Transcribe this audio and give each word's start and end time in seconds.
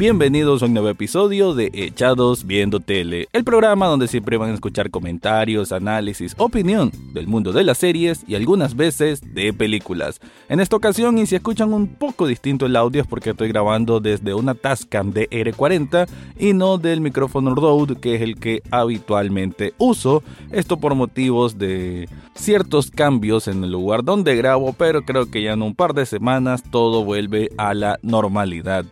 Bienvenidos 0.00 0.62
a 0.62 0.64
un 0.64 0.72
nuevo 0.72 0.88
episodio 0.88 1.52
de 1.52 1.70
Echados 1.74 2.46
Viendo 2.46 2.80
Tele, 2.80 3.28
el 3.34 3.44
programa 3.44 3.86
donde 3.86 4.08
siempre 4.08 4.38
van 4.38 4.48
a 4.48 4.54
escuchar 4.54 4.90
comentarios, 4.90 5.72
análisis, 5.72 6.34
opinión 6.38 6.90
del 7.12 7.26
mundo 7.26 7.52
de 7.52 7.64
las 7.64 7.76
series 7.76 8.24
y 8.26 8.34
algunas 8.34 8.74
veces 8.76 9.20
de 9.34 9.52
películas. 9.52 10.18
En 10.48 10.58
esta 10.58 10.76
ocasión, 10.76 11.18
y 11.18 11.26
si 11.26 11.36
escuchan 11.36 11.74
un 11.74 11.86
poco 11.86 12.26
distinto 12.26 12.64
el 12.64 12.76
audio 12.76 13.02
es 13.02 13.06
porque 13.06 13.28
estoy 13.28 13.48
grabando 13.48 14.00
desde 14.00 14.32
una 14.32 14.54
Tascam 14.54 15.10
de 15.10 15.28
R40 15.28 16.08
y 16.38 16.54
no 16.54 16.78
del 16.78 17.02
micrófono 17.02 17.54
Rode 17.54 17.96
que 17.96 18.14
es 18.14 18.22
el 18.22 18.36
que 18.36 18.62
habitualmente 18.70 19.74
uso. 19.76 20.22
Esto 20.50 20.78
por 20.78 20.94
motivos 20.94 21.58
de 21.58 22.08
ciertos 22.34 22.90
cambios 22.90 23.48
en 23.48 23.64
el 23.64 23.72
lugar 23.72 24.02
donde 24.02 24.34
grabo, 24.34 24.72
pero 24.72 25.02
creo 25.02 25.30
que 25.30 25.42
ya 25.42 25.52
en 25.52 25.60
un 25.60 25.74
par 25.74 25.92
de 25.92 26.06
semanas 26.06 26.62
todo 26.62 27.04
vuelve 27.04 27.50
a 27.58 27.74
la 27.74 27.98
normalidad. 28.00 28.86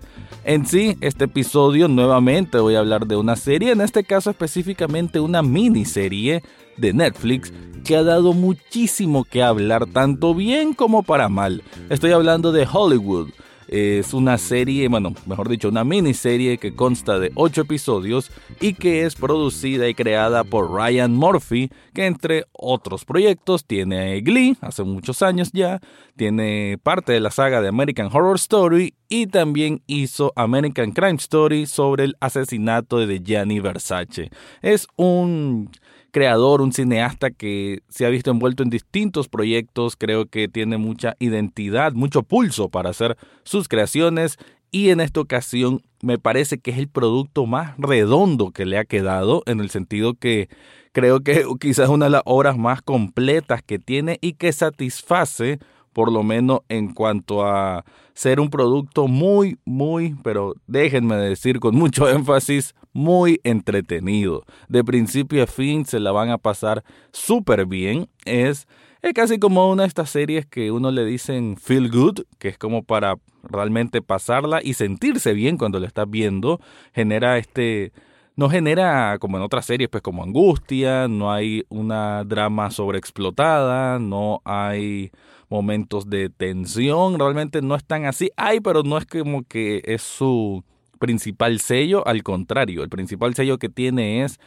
En 0.49 0.65
sí, 0.65 0.97
este 1.03 1.27
episodio 1.27 1.89
nuevamente 1.89 2.59
voy 2.59 2.75
a 2.75 2.79
hablar 2.79 3.07
de 3.07 3.17
una 3.17 3.37
serie, 3.37 3.71
en 3.71 3.83
este 3.83 4.03
caso 4.03 4.31
específicamente 4.31 5.21
una 5.21 5.43
miniserie 5.43 6.43
de 6.79 6.95
Netflix 6.95 7.53
que 7.85 7.97
ha 7.97 8.03
dado 8.03 8.33
muchísimo 8.33 9.25
que 9.25 9.43
hablar, 9.43 9.85
tanto 9.85 10.35
bien 10.35 10.73
como 10.73 11.03
para 11.03 11.29
mal. 11.29 11.63
Estoy 11.91 12.13
hablando 12.13 12.51
de 12.51 12.67
Hollywood, 12.67 13.29
es 13.69 14.15
una 14.15 14.39
serie, 14.39 14.89
bueno, 14.89 15.15
mejor 15.27 15.49
dicho, 15.49 15.69
una 15.69 15.85
miniserie 15.85 16.59
que 16.59 16.75
consta 16.75 17.19
de 17.19 17.31
8 17.35 17.63
episodios 17.63 18.31
y 18.61 18.75
que 18.75 19.05
es 19.05 19.15
producida 19.15 19.89
y 19.89 19.95
creada 19.95 20.45
por 20.45 20.73
Ryan 20.73 21.15
Murphy, 21.15 21.71
que 21.95 22.07
entre 22.07 22.45
otros 22.53 23.05
proyectos 23.05 23.65
tiene 23.65 24.21
Glee, 24.21 24.57
hace 24.61 24.83
muchos 24.83 25.23
años 25.23 25.51
ya, 25.53 25.81
tiene 26.17 26.79
parte 26.83 27.13
de 27.13 27.21
la 27.21 27.31
saga 27.31 27.61
de 27.61 27.69
American 27.69 28.09
Horror 28.13 28.37
Story 28.37 28.95
y 29.09 29.27
también 29.27 29.83
hizo 29.87 30.33
American 30.37 30.93
Crime 30.93 31.17
Story 31.17 31.67
sobre 31.67 32.05
el 32.05 32.17
asesinato 32.21 33.07
de 33.07 33.21
Gianni 33.21 33.61
Versace. 33.61 34.31
Es 34.63 34.87
un 34.97 35.71
creador, 36.19 36.63
un 36.63 36.73
cineasta 36.73 37.31
que 37.31 37.83
se 37.89 38.05
ha 38.05 38.09
visto 38.09 38.33
envuelto 38.33 38.65
en 38.65 38.71
distintos 38.71 39.29
proyectos, 39.29 39.95
creo 39.95 40.27
que 40.27 40.49
tiene 40.49 40.77
mucha 40.77 41.15
identidad, 41.21 41.93
mucho 41.93 42.25
pulso 42.25 42.71
para 42.71 42.91
hacer 42.91 43.17
sus 43.45 43.69
creaciones 43.69 44.37
y 44.73 44.91
en 44.91 44.99
esta 44.99 45.21
ocasión 45.21 45.81
me 46.03 46.19
parece 46.19 46.59
que 46.59 46.73
es 46.73 46.79
el 46.79 46.89
producto 46.89 47.47
más 47.47 47.77
redondo 47.79 48.51
que 48.51 48.67
le 48.67 48.79
ha 48.79 48.85
quedado 48.85 49.45
en 49.47 49.61
el 49.61 49.71
sentido 49.71 50.15
que 50.15 50.49
creo 50.91 51.21
que 51.21 51.45
quizás 51.61 51.89
una 51.89 52.07
de 52.07 52.11
las 52.11 52.23
obras 52.25 52.59
más 52.59 52.83
completas 52.83 53.63
que 53.63 53.79
tiene 53.79 54.19
y 54.21 54.33
que 54.33 54.53
satisface 54.53 55.61
por 55.99 56.13
lo 56.13 56.23
menos 56.23 56.61
en 56.69 56.95
cuanto 56.95 57.45
a 57.45 57.85
ser 58.15 58.39
un 58.39 58.51
producto 58.51 59.09
muy, 59.09 59.59
muy, 59.65 60.15
pero 60.23 60.55
déjenme 60.69 61.17
decir 61.17 61.59
con 61.59 61.75
mucho 61.75 62.09
énfasis, 62.09 62.77
muy 62.93 63.41
entretenido. 63.43 64.45
De 64.69 64.85
principio 64.85 65.43
a 65.43 65.49
fin 65.49 65.85
se 65.85 65.99
la 65.99 66.13
van 66.13 66.31
a 66.31 66.39
pasar 66.39 66.85
súper 67.11 67.67
bien. 67.67 68.09
Es, 68.25 68.69
es 69.03 69.13
casi 69.13 69.41
como 69.41 69.69
una 69.73 69.83
de 69.83 69.89
estas 69.89 70.11
series 70.11 70.47
que 70.47 70.71
uno 70.71 70.93
le 70.93 71.05
dicen 71.05 71.57
feel 71.57 71.91
good, 71.91 72.21
que 72.39 72.47
es 72.47 72.59
como 72.59 72.85
para 72.85 73.17
realmente 73.43 74.01
pasarla 74.01 74.61
y 74.63 74.75
sentirse 74.75 75.33
bien 75.33 75.57
cuando 75.57 75.81
la 75.81 75.89
estás 75.89 76.09
viendo. 76.09 76.61
Genera 76.95 77.39
este 77.39 77.91
no 78.39 78.49
genera, 78.49 79.19
como 79.19 79.37
en 79.37 79.43
otras 79.43 79.67
series, 79.67 79.91
pues 79.91 80.01
como 80.01 80.23
angustia, 80.23 81.09
no 81.09 81.33
hay 81.33 81.65
una 81.71 82.23
drama 82.23 82.71
sobreexplotada, 82.71 83.99
no 83.99 84.43
hay 84.45 85.11
momentos 85.49 86.09
de 86.09 86.31
tensión, 86.31 87.19
realmente 87.19 87.63
no 87.63 87.75
es 87.75 87.85
tan 87.85 88.05
así. 88.05 88.31
Hay, 88.37 88.61
pero 88.61 88.85
no 88.85 88.97
es 88.97 89.07
como 89.07 89.43
que 89.43 89.83
es 89.85 90.03
su 90.03 90.63
principal 91.01 91.59
sello, 91.59 92.07
al 92.07 92.23
contrario, 92.23 92.85
el 92.85 92.91
principal 92.91 93.35
sello 93.35 93.59
que 93.59 93.69
tiene 93.69 94.23
es 94.23 94.39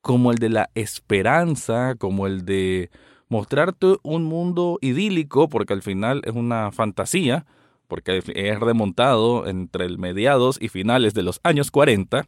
como 0.00 0.32
el 0.32 0.38
de 0.38 0.48
la 0.48 0.70
esperanza, 0.74 1.94
como 1.94 2.26
el 2.26 2.44
de 2.44 2.90
mostrarte 3.28 3.98
un 4.02 4.24
mundo 4.24 4.78
idílico, 4.80 5.48
porque 5.48 5.74
al 5.74 5.82
final 5.82 6.22
es 6.24 6.34
una 6.34 6.72
fantasía, 6.72 7.46
porque 7.86 8.20
es 8.34 8.58
remontado 8.58 9.46
entre 9.46 9.84
el 9.84 9.96
mediados 9.98 10.58
y 10.60 10.70
finales 10.70 11.14
de 11.14 11.22
los 11.22 11.38
años 11.44 11.70
40 11.70 12.26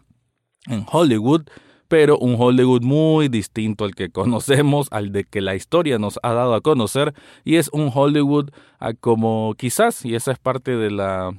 en 0.66 0.84
Hollywood, 0.90 1.42
pero 1.88 2.18
un 2.18 2.36
Hollywood 2.38 2.82
muy 2.82 3.28
distinto 3.28 3.84
al 3.84 3.94
que 3.94 4.08
conocemos, 4.12 4.88
al 4.90 5.12
de 5.12 5.24
que 5.24 5.40
la 5.40 5.54
historia 5.54 5.98
nos 5.98 6.18
ha 6.22 6.32
dado 6.32 6.54
a 6.54 6.60
conocer, 6.60 7.14
y 7.44 7.56
es 7.56 7.68
un 7.72 7.90
Hollywood 7.92 8.50
como 9.00 9.54
quizás, 9.58 10.04
y 10.04 10.14
esa 10.14 10.32
es 10.32 10.38
parte 10.38 10.76
de 10.76 10.90
la 10.90 11.32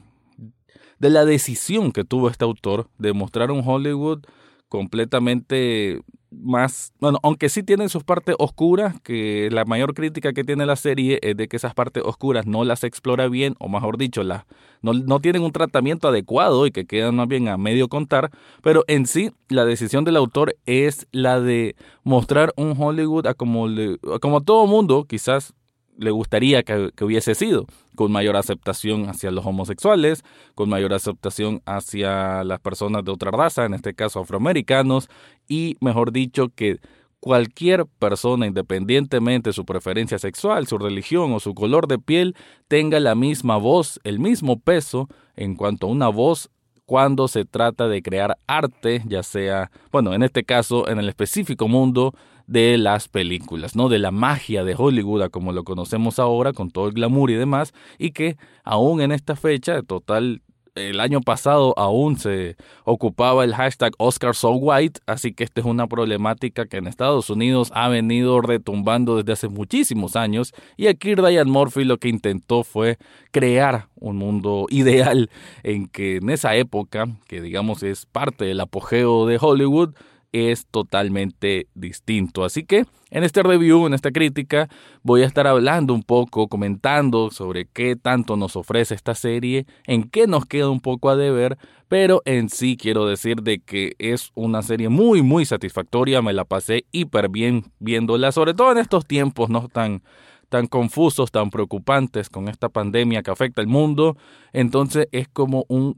de 1.00 1.10
la 1.10 1.26
decisión 1.26 1.92
que 1.92 2.04
tuvo 2.04 2.30
este 2.30 2.46
autor 2.46 2.88
de 3.00 3.12
mostrar 3.14 3.50
un 3.50 3.64
Hollywood 3.66 4.24
completamente 4.70 6.00
más, 6.32 6.94
bueno, 7.00 7.20
aunque 7.24 7.50
sí 7.50 7.62
tienen 7.62 7.90
sus 7.90 8.04
partes 8.04 8.36
oscuras, 8.40 9.00
que 9.02 9.50
la 9.52 9.66
mayor 9.66 9.94
crítica 9.94 10.34
que 10.34 10.44
tiene 10.44 10.66
la 10.66 10.76
serie 10.76 11.20
es 11.22 11.36
de 11.36 11.48
que 11.48 11.58
esas 11.58 11.74
partes 11.74 12.04
oscuras 12.06 12.48
no 12.48 12.64
las 12.64 12.84
explora 12.84 13.28
bien, 13.28 13.56
o 13.60 13.68
mejor 13.68 13.98
dicho, 13.98 14.24
las, 14.24 14.46
no, 14.82 14.94
no 14.94 15.20
tienen 15.20 15.44
un 15.44 15.52
tratamiento 15.52 16.08
adecuado 16.08 16.66
y 16.66 16.72
que 16.72 16.86
quedan 16.86 17.16
más 17.16 17.28
bien 17.28 17.50
a 17.50 17.58
medio 17.58 17.90
contar, 17.90 18.32
pero 18.64 18.84
en 18.88 19.06
sí 19.06 19.32
la 19.50 19.66
decisión 19.66 20.06
del 20.06 20.16
autor 20.16 20.56
es 20.66 21.08
la 21.12 21.42
de 21.42 21.76
mostrar 22.04 22.54
un 22.56 22.76
Hollywood 22.78 23.28
a 23.28 23.34
como, 23.34 23.68
le, 23.68 23.98
como 24.22 24.42
todo 24.42 24.66
mundo 24.68 25.06
quizás 25.06 25.54
le 26.02 26.12
gustaría 26.12 26.64
que, 26.64 26.92
hubiese 27.02 27.36
sido, 27.36 27.66
con 27.96 28.12
mayor 28.12 28.36
aceptación 28.36 29.08
hacia 29.08 29.30
los 29.30 29.46
homosexuales, 29.46 30.24
con 30.56 30.68
mayor 30.68 30.94
aceptación 30.94 31.62
hacia 31.66 32.44
las 32.44 32.60
personas 32.60 33.06
de 33.06 33.12
otra 33.12 33.30
raza, 33.30 33.66
en 33.66 33.76
este 33.76 33.94
caso 33.94 34.20
afroamericanos, 34.20 35.10
y 35.48 35.78
mejor 35.80 36.12
dicho 36.12 36.50
que 36.56 36.80
cualquier 37.20 37.86
persona, 37.86 38.48
independientemente 38.48 39.50
de 39.50 39.54
su 39.54 39.64
preferencia 39.64 40.18
sexual, 40.18 40.66
su 40.66 40.80
religión 40.80 41.34
o 41.34 41.40
su 41.40 41.54
color 41.54 41.88
de 41.88 42.00
piel, 42.00 42.36
tenga 42.68 43.00
la 43.00 43.14
misma 43.14 43.58
voz, 43.58 44.00
el 44.04 44.20
mismo 44.20 44.60
peso 44.60 45.08
en 45.36 45.56
cuanto 45.56 45.86
a 45.86 45.92
una 45.92 46.08
voz 46.08 46.50
cuando 46.88 47.28
se 47.28 47.46
trata 47.46 47.88
de 47.88 48.02
crear 48.02 48.38
arte, 48.48 49.04
ya 49.06 49.22
sea, 49.22 49.72
bueno, 49.92 50.14
en 50.14 50.24
este 50.24 50.44
caso, 50.44 50.90
en 50.90 50.98
el 50.98 51.08
específico 51.10 51.68
mundo 51.68 52.14
de 52.52 52.78
las 52.78 53.08
películas, 53.08 53.78
¿no? 53.78 53.88
De 53.88 53.98
la 53.98 54.12
magia 54.12 54.66
de 54.66 54.76
Hollywood, 54.78 55.30
como 55.30 55.54
lo 55.54 55.64
conocemos 55.64 56.20
ahora, 56.20 56.52
con 56.52 56.70
todo 56.70 56.88
el 56.88 56.94
glamour 56.94 57.32
y 57.32 57.36
demás, 57.36 57.74
y 57.98 58.12
que 58.12 58.36
aún 58.66 59.02
en 59.02 59.14
esta 59.14 59.38
fecha, 59.38 59.82
total 59.84 60.42
el 60.76 61.00
año 61.00 61.22
pasado 61.22 61.74
aún 61.78 62.18
se 62.18 62.56
ocupaba 62.86 63.44
el 63.44 63.54
hashtag 63.56 63.94
Oscar 63.98 64.36
So 64.36 64.52
White, 64.52 65.02
así 65.06 65.34
que 65.34 65.44
esta 65.44 65.62
es 65.62 65.68
una 65.68 65.88
problemática 65.88 66.66
que 66.66 66.78
en 66.78 66.88
Estados 66.88 67.30
Unidos 67.30 67.72
ha 67.74 67.90
venido 67.90 68.42
retumbando 68.42 69.18
desde 69.18 69.34
hace 69.34 69.48
muchísimos 69.50 70.16
años 70.16 70.54
y 70.78 70.88
aquí 70.88 71.16
Ryan 71.16 71.50
Murphy 71.50 71.84
lo 71.84 71.98
que 71.98 72.10
intentó 72.10 72.64
fue 72.64 72.98
crear 73.32 73.88
un 73.96 74.18
mundo 74.18 74.68
ideal 74.70 75.30
en 75.64 75.88
que 75.88 76.18
en 76.18 76.30
esa 76.30 76.56
época, 76.56 77.08
que 77.28 77.42
digamos 77.42 77.84
es 77.84 78.06
parte 78.06 78.46
del 78.46 78.60
apogeo 78.62 79.26
de 79.26 79.38
Hollywood, 79.42 79.94
es 80.32 80.66
totalmente 80.68 81.68
distinto. 81.74 82.44
Así 82.44 82.64
que 82.64 82.86
en 83.10 83.24
este 83.24 83.44
review, 83.44 83.86
en 83.86 83.94
esta 83.94 84.12
crítica, 84.12 84.70
voy 85.04 85.24
a 85.24 85.26
estar 85.26 85.46
hablando 85.48 85.94
un 85.94 86.04
poco, 86.04 86.48
comentando 86.48 87.30
sobre 87.30 87.66
qué 87.66 87.96
tanto 87.96 88.38
nos 88.38 88.56
ofrece 88.56 88.96
esta 88.96 89.16
serie, 89.16 89.66
en 89.86 90.04
qué 90.04 90.28
nos 90.28 90.46
queda 90.46 90.70
un 90.70 90.80
poco 90.80 91.10
a 91.10 91.16
deber, 91.16 91.58
pero 91.90 92.22
en 92.24 92.50
sí 92.50 92.78
quiero 92.78 93.06
decir 93.06 93.42
de 93.42 93.60
que 93.60 93.96
es 94.00 94.32
una 94.34 94.62
serie 94.62 94.88
muy, 94.88 95.22
muy 95.22 95.46
satisfactoria, 95.46 96.22
me 96.22 96.34
la 96.34 96.46
pasé 96.46 96.86
hiper 96.92 97.28
bien 97.28 97.66
viéndola, 97.80 98.32
sobre 98.32 98.54
todo 98.54 98.72
en 98.72 98.78
estos 98.78 99.06
tiempos 99.06 99.50
no 99.50 99.68
tan 99.68 100.02
tan 100.48 100.68
confusos, 100.68 101.32
tan 101.32 101.50
preocupantes 101.50 102.30
con 102.30 102.50
esta 102.50 102.68
pandemia 102.68 103.24
que 103.24 103.32
afecta 103.32 103.62
al 103.62 103.68
mundo, 103.68 104.18
entonces 104.52 105.08
es 105.14 105.30
como 105.30 105.64
un 105.70 105.98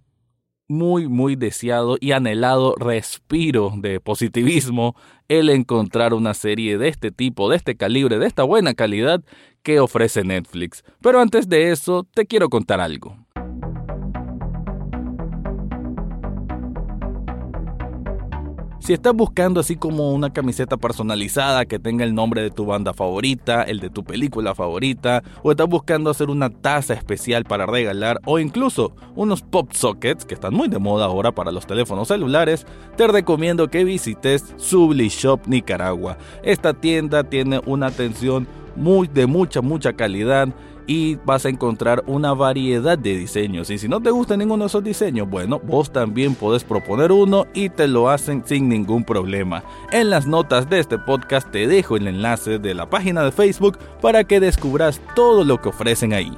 muy, 0.67 1.07
muy 1.07 1.35
deseado 1.35 1.97
y 1.99 2.11
anhelado 2.11 2.75
respiro 2.75 3.73
de 3.75 3.99
positivismo 3.99 4.95
el 5.27 5.49
encontrar 5.49 6.13
una 6.13 6.33
serie 6.33 6.77
de 6.77 6.87
este 6.87 7.11
tipo, 7.11 7.49
de 7.49 7.57
este 7.57 7.75
calibre, 7.75 8.19
de 8.19 8.27
esta 8.27 8.43
buena 8.43 8.73
calidad 8.73 9.21
que 9.61 9.79
ofrece 9.79 10.23
Netflix. 10.23 10.83
Pero 11.01 11.19
antes 11.19 11.49
de 11.49 11.71
eso, 11.71 12.05
te 12.13 12.25
quiero 12.25 12.49
contar 12.49 12.79
algo. 12.79 13.17
Si 18.83 18.91
estás 18.91 19.13
buscando 19.13 19.61
así 19.61 19.77
como 19.77 20.11
una 20.11 20.33
camiseta 20.33 20.75
personalizada 20.75 21.63
que 21.63 21.79
tenga 21.79 22.03
el 22.03 22.13
nombre 22.13 22.41
de 22.41 22.51
tu 22.51 22.65
banda 22.65 22.93
favorita, 22.93 23.63
el 23.63 23.79
de 23.79 23.89
tu 23.89 24.03
película 24.03 24.55
favorita, 24.55 25.23
o 25.41 25.51
estás 25.51 25.69
buscando 25.69 26.09
hacer 26.09 26.29
una 26.29 26.49
taza 26.49 26.93
especial 26.93 27.45
para 27.45 27.65
regalar, 27.65 28.19
o 28.25 28.39
incluso 28.39 28.93
unos 29.15 29.41
pop 29.41 29.71
sockets 29.71 30.25
que 30.25 30.33
están 30.33 30.53
muy 30.53 30.67
de 30.67 30.79
moda 30.79 31.05
ahora 31.05 31.31
para 31.31 31.53
los 31.53 31.65
teléfonos 31.65 32.09
celulares, 32.09 32.67
te 32.97 33.07
recomiendo 33.07 33.69
que 33.69 33.85
visites 33.85 34.53
Subli 34.57 35.07
Shop 35.07 35.39
Nicaragua. 35.47 36.17
Esta 36.43 36.73
tienda 36.73 37.23
tiene 37.23 37.61
una 37.65 37.87
atención 37.87 38.49
muy 38.75 39.07
de 39.07 39.27
mucha 39.27 39.61
mucha 39.61 39.93
calidad 39.93 40.49
y 40.87 41.15
vas 41.25 41.45
a 41.45 41.49
encontrar 41.49 42.03
una 42.07 42.33
variedad 42.33 42.97
de 42.97 43.17
diseños. 43.17 43.69
Y 43.69 43.77
si 43.77 43.87
no 43.87 44.01
te 44.01 44.11
gusta 44.11 44.37
ninguno 44.37 44.63
de 44.63 44.67
esos 44.67 44.83
diseños, 44.83 45.29
bueno, 45.29 45.59
vos 45.59 45.91
también 45.91 46.35
podés 46.35 46.63
proponer 46.63 47.11
uno 47.11 47.45
y 47.53 47.69
te 47.69 47.87
lo 47.87 48.09
hacen 48.09 48.43
sin 48.45 48.69
ningún 48.69 49.03
problema. 49.03 49.63
En 49.91 50.09
las 50.09 50.27
notas 50.27 50.69
de 50.69 50.79
este 50.79 50.97
podcast 50.97 51.49
te 51.51 51.67
dejo 51.67 51.97
el 51.97 52.07
enlace 52.07 52.59
de 52.59 52.73
la 52.73 52.89
página 52.89 53.23
de 53.23 53.31
Facebook 53.31 53.77
para 54.01 54.23
que 54.23 54.39
descubras 54.39 55.01
todo 55.15 55.43
lo 55.43 55.61
que 55.61 55.69
ofrecen 55.69 56.13
ahí. 56.13 56.37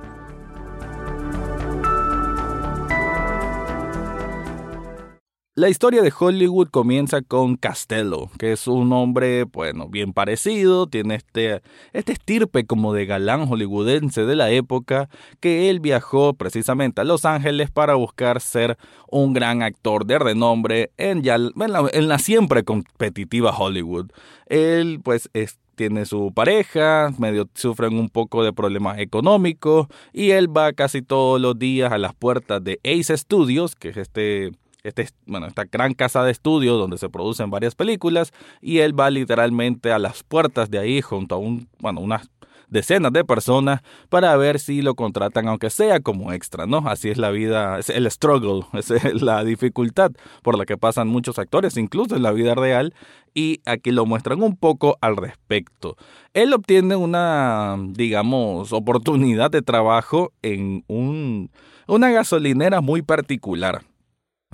La 5.57 5.69
historia 5.69 6.01
de 6.01 6.11
Hollywood 6.11 6.67
comienza 6.67 7.21
con 7.21 7.55
Castello, 7.55 8.29
que 8.37 8.51
es 8.51 8.67
un 8.67 8.91
hombre, 8.91 9.45
bueno, 9.45 9.87
bien 9.87 10.11
parecido, 10.11 10.85
tiene 10.85 11.15
este, 11.15 11.61
este 11.93 12.11
estirpe 12.11 12.65
como 12.65 12.91
de 12.91 13.05
galán 13.05 13.47
hollywoodense 13.47 14.25
de 14.25 14.35
la 14.35 14.51
época, 14.51 15.07
que 15.39 15.69
él 15.69 15.79
viajó 15.79 16.33
precisamente 16.33 16.99
a 16.99 17.05
Los 17.05 17.23
Ángeles 17.23 17.71
para 17.71 17.95
buscar 17.95 18.41
ser 18.41 18.77
un 19.09 19.31
gran 19.31 19.61
actor 19.61 20.05
de 20.05 20.19
renombre 20.19 20.91
en, 20.97 21.23
ya, 21.23 21.35
en, 21.35 22.07
la, 22.09 22.19
siempre 22.19 22.65
competitiva 22.65 23.57
Hollywood. 23.57 24.11
Él, 24.47 24.99
pues, 25.01 25.29
tiene 25.75 26.05
su 26.05 26.33
pareja, 26.35 27.13
medio 27.17 27.47
sufren 27.53 27.97
un 27.97 28.09
poco 28.09 28.43
de 28.43 28.51
problemas 28.51 28.99
económicos 28.99 29.87
y 30.11 30.31
él 30.31 30.49
va 30.53 30.73
casi 30.73 31.01
todos 31.01 31.39
los 31.39 31.57
días 31.57 31.93
a 31.93 31.97
las 31.97 32.13
puertas 32.13 32.61
de 32.61 32.81
Ace 32.83 33.15
Studios, 33.15 33.77
que 33.77 33.89
es 33.89 33.97
este 33.97 34.51
este, 34.85 35.01
esta 35.01 35.63
gran 35.71 35.93
casa 35.93 36.23
de 36.23 36.31
estudio 36.31 36.75
donde 36.75 36.97
se 36.97 37.09
producen 37.09 37.49
varias 37.49 37.73
películas 37.73 38.31
y 38.61 38.79
él 38.79 38.97
va 38.97 39.09
literalmente 39.09 39.91
a 39.91 39.99
las 39.99 40.23
puertas 40.23 40.69
de 40.69 40.77
ahí 40.77 41.01
junto 41.01 41.35
a 41.35 41.37
un, 41.39 41.67
bueno, 41.79 42.01
unas 42.01 42.29
decenas 42.69 43.11
de 43.13 43.23
personas 43.23 43.81
para 44.09 44.35
ver 44.37 44.59
si 44.59 44.81
lo 44.81 44.95
contratan 44.95 45.47
aunque 45.47 45.69
sea 45.69 45.99
como 45.99 46.33
extra, 46.33 46.67
¿no? 46.67 46.77
Así 46.87 47.09
es 47.09 47.17
la 47.17 47.31
vida, 47.31 47.79
es 47.79 47.89
el 47.89 48.09
struggle, 48.11 48.65
es 48.73 49.21
la 49.21 49.43
dificultad 49.43 50.11
por 50.43 50.57
la 50.57 50.65
que 50.65 50.77
pasan 50.77 51.07
muchos 51.07 51.39
actores, 51.39 51.77
incluso 51.77 52.15
en 52.15 52.23
la 52.23 52.31
vida 52.31 52.53
real, 52.53 52.93
y 53.33 53.61
aquí 53.65 53.91
lo 53.91 54.05
muestran 54.05 54.43
un 54.43 54.55
poco 54.55 54.97
al 55.01 55.17
respecto. 55.17 55.97
Él 56.33 56.53
obtiene 56.53 56.95
una, 56.95 57.75
digamos, 57.89 58.71
oportunidad 58.71 59.49
de 59.49 59.61
trabajo 59.61 60.31
en 60.41 60.83
un, 60.87 61.49
una 61.87 62.11
gasolinera 62.11 62.81
muy 62.81 63.01
particular 63.01 63.83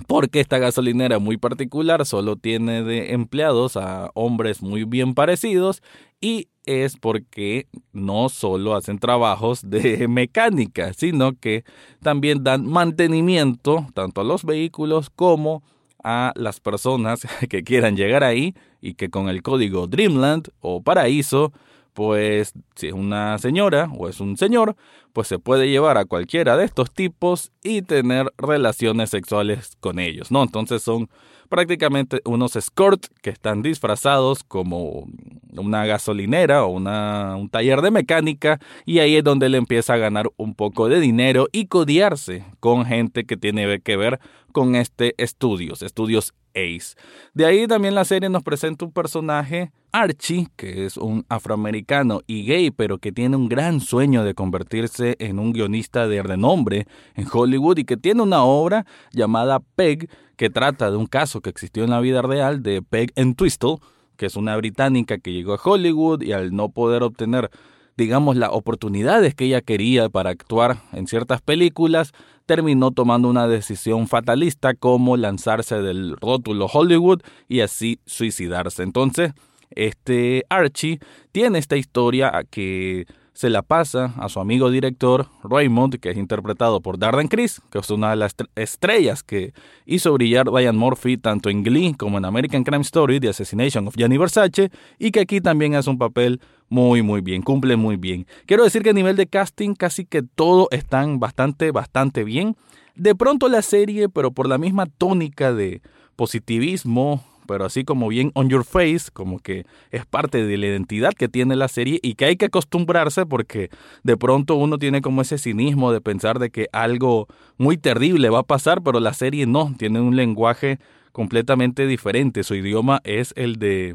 porque 0.06 0.40
esta 0.40 0.58
gasolinera 0.58 1.18
muy 1.18 1.36
particular 1.36 2.06
solo 2.06 2.36
tiene 2.36 2.82
de 2.82 3.12
empleados 3.12 3.76
a 3.76 4.10
hombres 4.14 4.62
muy 4.62 4.84
bien 4.84 5.14
parecidos 5.14 5.82
y 6.20 6.48
es 6.64 6.96
porque 6.96 7.66
no 7.92 8.28
solo 8.28 8.74
hacen 8.74 8.98
trabajos 8.98 9.68
de 9.68 10.06
mecánica, 10.08 10.92
sino 10.92 11.32
que 11.38 11.64
también 12.00 12.44
dan 12.44 12.66
mantenimiento 12.66 13.86
tanto 13.94 14.20
a 14.20 14.24
los 14.24 14.44
vehículos 14.44 15.10
como 15.10 15.62
a 16.02 16.32
las 16.36 16.60
personas 16.60 17.26
que 17.48 17.62
quieran 17.62 17.96
llegar 17.96 18.24
ahí 18.24 18.54
y 18.80 18.94
que 18.94 19.10
con 19.10 19.28
el 19.28 19.42
código 19.42 19.86
Dreamland 19.86 20.48
o 20.60 20.82
Paraíso 20.82 21.52
pues 21.94 22.52
si 22.74 22.88
es 22.88 22.92
una 22.92 23.38
señora 23.38 23.88
o 23.96 24.08
es 24.08 24.20
un 24.20 24.36
señor, 24.36 24.76
pues 25.12 25.28
se 25.28 25.38
puede 25.38 25.68
llevar 25.68 25.98
a 25.98 26.04
cualquiera 26.04 26.56
de 26.56 26.64
estos 26.64 26.90
tipos 26.90 27.52
y 27.62 27.82
tener 27.82 28.32
relaciones 28.38 29.10
sexuales 29.10 29.76
con 29.80 29.98
ellos, 29.98 30.30
¿no? 30.30 30.42
Entonces 30.42 30.82
son 30.82 31.08
prácticamente 31.52 32.22
unos 32.24 32.56
escorts 32.56 33.10
que 33.20 33.28
están 33.28 33.60
disfrazados 33.60 34.42
como 34.42 35.06
una 35.54 35.84
gasolinera 35.84 36.64
o 36.64 36.68
una, 36.68 37.36
un 37.36 37.50
taller 37.50 37.82
de 37.82 37.90
mecánica 37.90 38.58
y 38.86 39.00
ahí 39.00 39.16
es 39.16 39.24
donde 39.24 39.46
él 39.46 39.54
empieza 39.54 39.92
a 39.92 39.98
ganar 39.98 40.30
un 40.38 40.54
poco 40.54 40.88
de 40.88 40.98
dinero 40.98 41.48
y 41.52 41.66
codiarse 41.66 42.46
con 42.58 42.86
gente 42.86 43.26
que 43.26 43.36
tiene 43.36 43.80
que 43.80 43.98
ver 43.98 44.18
con 44.52 44.76
este 44.76 45.14
estudios, 45.18 45.82
estudios 45.82 46.34
Ace. 46.54 46.96
De 47.34 47.46
ahí 47.46 47.66
también 47.66 47.94
la 47.94 48.04
serie 48.04 48.28
nos 48.28 48.42
presenta 48.42 48.84
un 48.84 48.92
personaje, 48.92 49.72
Archie, 49.90 50.48
que 50.56 50.86
es 50.86 50.96
un 50.96 51.24
afroamericano 51.28 52.20
y 52.26 52.44
gay, 52.44 52.70
pero 52.70 52.98
que 52.98 53.12
tiene 53.12 53.36
un 53.36 53.48
gran 53.48 53.80
sueño 53.80 54.24
de 54.24 54.34
convertirse 54.34 55.16
en 55.18 55.38
un 55.38 55.52
guionista 55.52 56.06
de 56.06 56.22
renombre 56.22 56.86
en 57.14 57.26
Hollywood 57.30 57.78
y 57.78 57.84
que 57.84 57.96
tiene 57.96 58.22
una 58.22 58.44
obra 58.44 58.86
llamada 59.12 59.60
Peg, 59.60 60.08
que 60.36 60.50
trata 60.50 60.90
de 60.90 60.96
un 60.96 61.06
caso 61.06 61.40
que 61.40 61.50
existió 61.50 61.84
en 61.84 61.90
la 61.90 62.00
vida 62.00 62.22
real 62.22 62.62
de 62.62 62.82
Peg 62.82 63.12
and 63.16 63.36
Twistle, 63.36 63.76
que 64.16 64.26
es 64.26 64.36
una 64.36 64.56
británica 64.56 65.18
que 65.18 65.32
llegó 65.32 65.54
a 65.54 65.60
Hollywood 65.62 66.22
y 66.22 66.32
al 66.32 66.54
no 66.54 66.68
poder 66.68 67.02
obtener 67.02 67.50
digamos, 67.96 68.36
las 68.36 68.50
oportunidades 68.52 69.34
que 69.34 69.44
ella 69.44 69.60
quería 69.60 70.08
para 70.08 70.30
actuar 70.30 70.78
en 70.92 71.06
ciertas 71.06 71.42
películas, 71.42 72.12
terminó 72.46 72.90
tomando 72.90 73.28
una 73.28 73.46
decisión 73.46 74.08
fatalista 74.08 74.74
como 74.74 75.16
lanzarse 75.16 75.82
del 75.82 76.16
rótulo 76.16 76.66
Hollywood 76.66 77.22
y 77.48 77.60
así 77.60 77.98
suicidarse. 78.06 78.82
Entonces, 78.82 79.32
este 79.70 80.44
Archie 80.48 80.98
tiene 81.32 81.58
esta 81.58 81.76
historia 81.76 82.44
que 82.50 83.06
se 83.32 83.48
la 83.48 83.62
pasa 83.62 84.12
a 84.18 84.28
su 84.28 84.40
amigo 84.40 84.70
director 84.70 85.26
Raymond, 85.42 85.98
que 85.98 86.10
es 86.10 86.18
interpretado 86.18 86.80
por 86.80 86.98
Darden 86.98 87.28
Criss, 87.28 87.62
que 87.70 87.78
es 87.78 87.90
una 87.90 88.10
de 88.10 88.16
las 88.16 88.34
estrellas 88.56 89.22
que 89.22 89.54
hizo 89.86 90.12
brillar 90.12 90.46
Ryan 90.46 90.76
Murphy 90.76 91.16
tanto 91.16 91.48
en 91.48 91.62
Glee 91.62 91.94
como 91.94 92.18
en 92.18 92.24
American 92.24 92.62
Crime 92.62 92.82
Story, 92.82 93.20
The 93.20 93.30
Assassination 93.30 93.88
of 93.88 93.96
Gianni 93.96 94.18
Versace, 94.18 94.70
y 94.98 95.10
que 95.10 95.20
aquí 95.20 95.40
también 95.40 95.74
hace 95.74 95.88
un 95.88 95.98
papel 95.98 96.40
muy 96.72 97.02
muy 97.02 97.20
bien, 97.20 97.42
cumple 97.42 97.76
muy 97.76 97.96
bien. 97.98 98.26
Quiero 98.46 98.64
decir 98.64 98.82
que 98.82 98.88
a 98.88 98.94
nivel 98.94 99.14
de 99.14 99.26
casting 99.26 99.74
casi 99.74 100.06
que 100.06 100.22
todo 100.22 100.68
están 100.70 101.20
bastante, 101.20 101.70
bastante 101.70 102.24
bien. 102.24 102.56
De 102.94 103.14
pronto 103.14 103.50
la 103.50 103.60
serie, 103.60 104.08
pero 104.08 104.32
por 104.32 104.48
la 104.48 104.56
misma 104.56 104.86
tónica 104.86 105.52
de 105.52 105.82
positivismo, 106.16 107.22
pero 107.46 107.66
así 107.66 107.84
como 107.84 108.08
bien 108.08 108.30
on 108.32 108.48
your 108.48 108.64
face, 108.64 109.10
como 109.12 109.38
que 109.38 109.66
es 109.90 110.06
parte 110.06 110.46
de 110.46 110.56
la 110.56 110.68
identidad 110.68 111.12
que 111.12 111.28
tiene 111.28 111.56
la 111.56 111.68
serie 111.68 112.00
y 112.02 112.14
que 112.14 112.24
hay 112.24 112.36
que 112.36 112.46
acostumbrarse 112.46 113.26
porque 113.26 113.68
de 114.02 114.16
pronto 114.16 114.54
uno 114.54 114.78
tiene 114.78 115.02
como 115.02 115.20
ese 115.20 115.36
cinismo 115.36 115.92
de 115.92 116.00
pensar 116.00 116.38
de 116.38 116.48
que 116.48 116.68
algo 116.72 117.26
muy 117.58 117.76
terrible 117.76 118.30
va 118.30 118.38
a 118.38 118.44
pasar, 118.44 118.80
pero 118.80 118.98
la 118.98 119.12
serie 119.12 119.44
no, 119.44 119.74
tiene 119.76 120.00
un 120.00 120.16
lenguaje 120.16 120.78
completamente 121.12 121.86
diferente, 121.86 122.42
su 122.44 122.54
idioma 122.54 123.02
es 123.04 123.34
el 123.36 123.56
de 123.56 123.94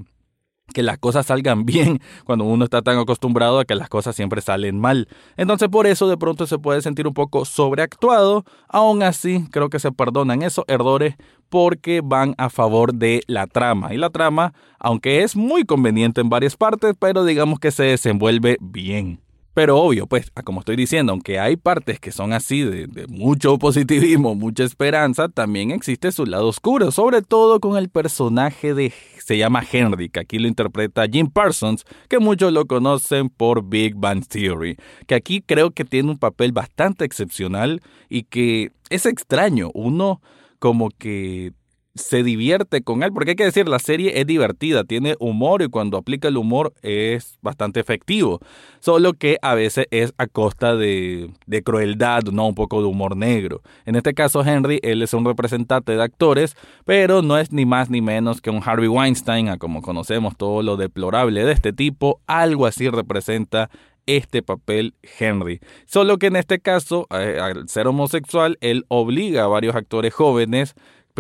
que 0.74 0.84
las 0.84 0.98
cosas 0.98 1.26
salgan 1.26 1.66
bien 1.66 2.00
cuando 2.26 2.46
uno 2.46 2.66
está 2.66 2.82
tan 2.82 2.98
acostumbrado 2.98 3.60
a 3.60 3.66
que 3.66 3.76
las 3.76 3.90
cosas 3.90 4.16
siempre 4.16 4.42
salen 4.42 4.80
mal. 4.80 5.08
Entonces 5.36 5.70
por 5.70 5.88
eso 5.88 6.08
de 6.08 6.18
pronto 6.18 6.48
se 6.48 6.60
puede 6.60 6.82
sentir 6.82 7.08
un 7.08 7.14
poco 7.14 7.46
sobreactuado. 7.46 8.44
Aún 8.68 9.04
así 9.04 9.46
creo 9.52 9.70
que 9.70 9.80
se 9.80 9.92
perdonan 9.92 10.42
esos 10.42 10.66
errores 10.68 11.16
porque 11.50 12.02
van 12.04 12.36
a 12.38 12.50
favor 12.50 12.94
de 12.94 13.24
la 13.28 13.48
trama. 13.48 13.94
Y 13.94 13.98
la 13.98 14.10
trama, 14.10 14.54
aunque 14.80 15.24
es 15.24 15.36
muy 15.36 15.64
conveniente 15.64 16.22
en 16.22 16.30
varias 16.30 16.58
partes, 16.58 16.94
pero 17.00 17.24
digamos 17.24 17.60
que 17.60 17.72
se 17.72 17.84
desenvuelve 17.84 18.58
bien. 18.60 19.22
Pero 19.58 19.80
obvio, 19.80 20.06
pues, 20.06 20.30
como 20.44 20.60
estoy 20.60 20.76
diciendo, 20.76 21.14
aunque 21.14 21.40
hay 21.40 21.56
partes 21.56 22.00
que 22.00 22.12
son 22.12 22.32
así 22.32 22.62
de, 22.62 23.08
mucho 23.08 23.58
positivismo, 23.58 24.36
mucha 24.36 24.64
esperanza, 24.64 25.30
también 25.30 25.72
existe 25.72 26.12
su 26.12 26.28
lado 26.28 26.50
oscuro, 26.50 26.92
sobre 26.92 27.24
todo 27.24 27.60
con 27.60 27.76
el 27.76 27.90
personaje 27.90 28.76
de, 28.76 28.94
se 29.18 29.36
llama 29.36 29.64
Henry, 29.72 30.10
que 30.10 30.20
aquí 30.20 30.38
lo 30.38 30.48
interpreta 30.48 31.08
Jim 31.12 31.32
Parsons, 31.32 31.86
que 32.08 32.20
muchos 32.20 32.54
lo 32.54 32.68
conocen 32.68 33.30
por 33.30 33.68
Big 33.68 33.96
Bang 33.96 34.28
Theory, 34.28 34.78
que 35.08 35.16
aquí 35.16 35.42
creo 35.42 35.72
que 35.72 35.86
tiene 35.86 36.12
un 36.12 36.20
papel 36.20 36.52
bastante 36.52 37.04
excepcional 37.04 37.82
y 38.10 38.26
que 38.26 38.74
es 38.92 39.08
extraño, 39.08 39.72
uno 39.74 40.22
como 40.60 40.92
que 40.92 41.54
se 41.98 42.24
divierte 42.24 42.82
con 42.82 43.04
él, 43.04 43.12
porque 43.14 43.32
hay 43.32 43.36
que 43.36 43.46
decir, 43.46 43.68
la 43.68 43.80
serie 43.80 44.20
es 44.20 44.28
divertida, 44.28 44.84
tiene 44.84 45.16
humor 45.20 45.62
y 45.62 45.68
cuando 45.68 45.98
aplica 45.98 46.28
el 46.28 46.38
humor 46.38 46.74
es 46.82 47.38
bastante 47.42 47.80
efectivo, 47.80 48.40
solo 48.80 49.14
que 49.14 49.38
a 49.42 49.56
veces 49.56 49.88
es 49.92 50.14
a 50.18 50.28
costa 50.28 50.76
de, 50.76 51.32
de 51.46 51.64
crueldad, 51.64 52.24
no 52.24 52.48
un 52.48 52.56
poco 52.56 52.82
de 52.82 52.88
humor 52.88 53.16
negro. 53.16 53.62
En 53.86 53.96
este 53.96 54.14
caso 54.14 54.44
Henry, 54.44 54.80
él 54.84 55.02
es 55.02 55.14
un 55.14 55.26
representante 55.26 55.96
de 55.96 56.04
actores, 56.04 56.56
pero 56.86 57.22
no 57.22 57.38
es 57.38 57.52
ni 57.52 57.66
más 57.66 57.90
ni 57.90 58.02
menos 58.02 58.42
que 58.42 58.50
un 58.50 58.62
Harvey 58.64 58.88
Weinstein, 58.88 59.50
a 59.50 59.58
como 59.58 59.82
conocemos 59.82 60.38
todo 60.38 60.62
lo 60.62 60.78
deplorable 60.78 61.44
de 61.44 61.52
este 61.52 61.74
tipo, 61.74 62.22
algo 62.28 62.66
así 62.66 62.90
representa 62.90 63.70
este 64.08 64.42
papel 64.42 64.96
Henry. 65.20 65.60
Solo 65.86 66.18
que 66.18 66.28
en 66.28 66.38
este 66.38 66.60
caso, 66.60 67.08
eh, 67.12 67.40
al 67.40 67.70
ser 67.70 67.88
homosexual, 67.88 68.58
él 68.62 68.86
obliga 68.88 69.44
a 69.44 69.48
varios 69.48 69.76
actores 69.76 70.14
jóvenes 70.14 70.74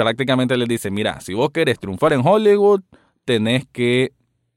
prácticamente 0.03 0.55
les 0.57 0.67
dice, 0.67 0.91
mira, 0.91 1.19
si 1.21 1.33
vos 1.33 1.49
querés 1.49 1.79
triunfar 1.79 2.13
en 2.13 2.21
Hollywood, 2.23 2.81
tenés 3.25 3.65
que 3.71 4.11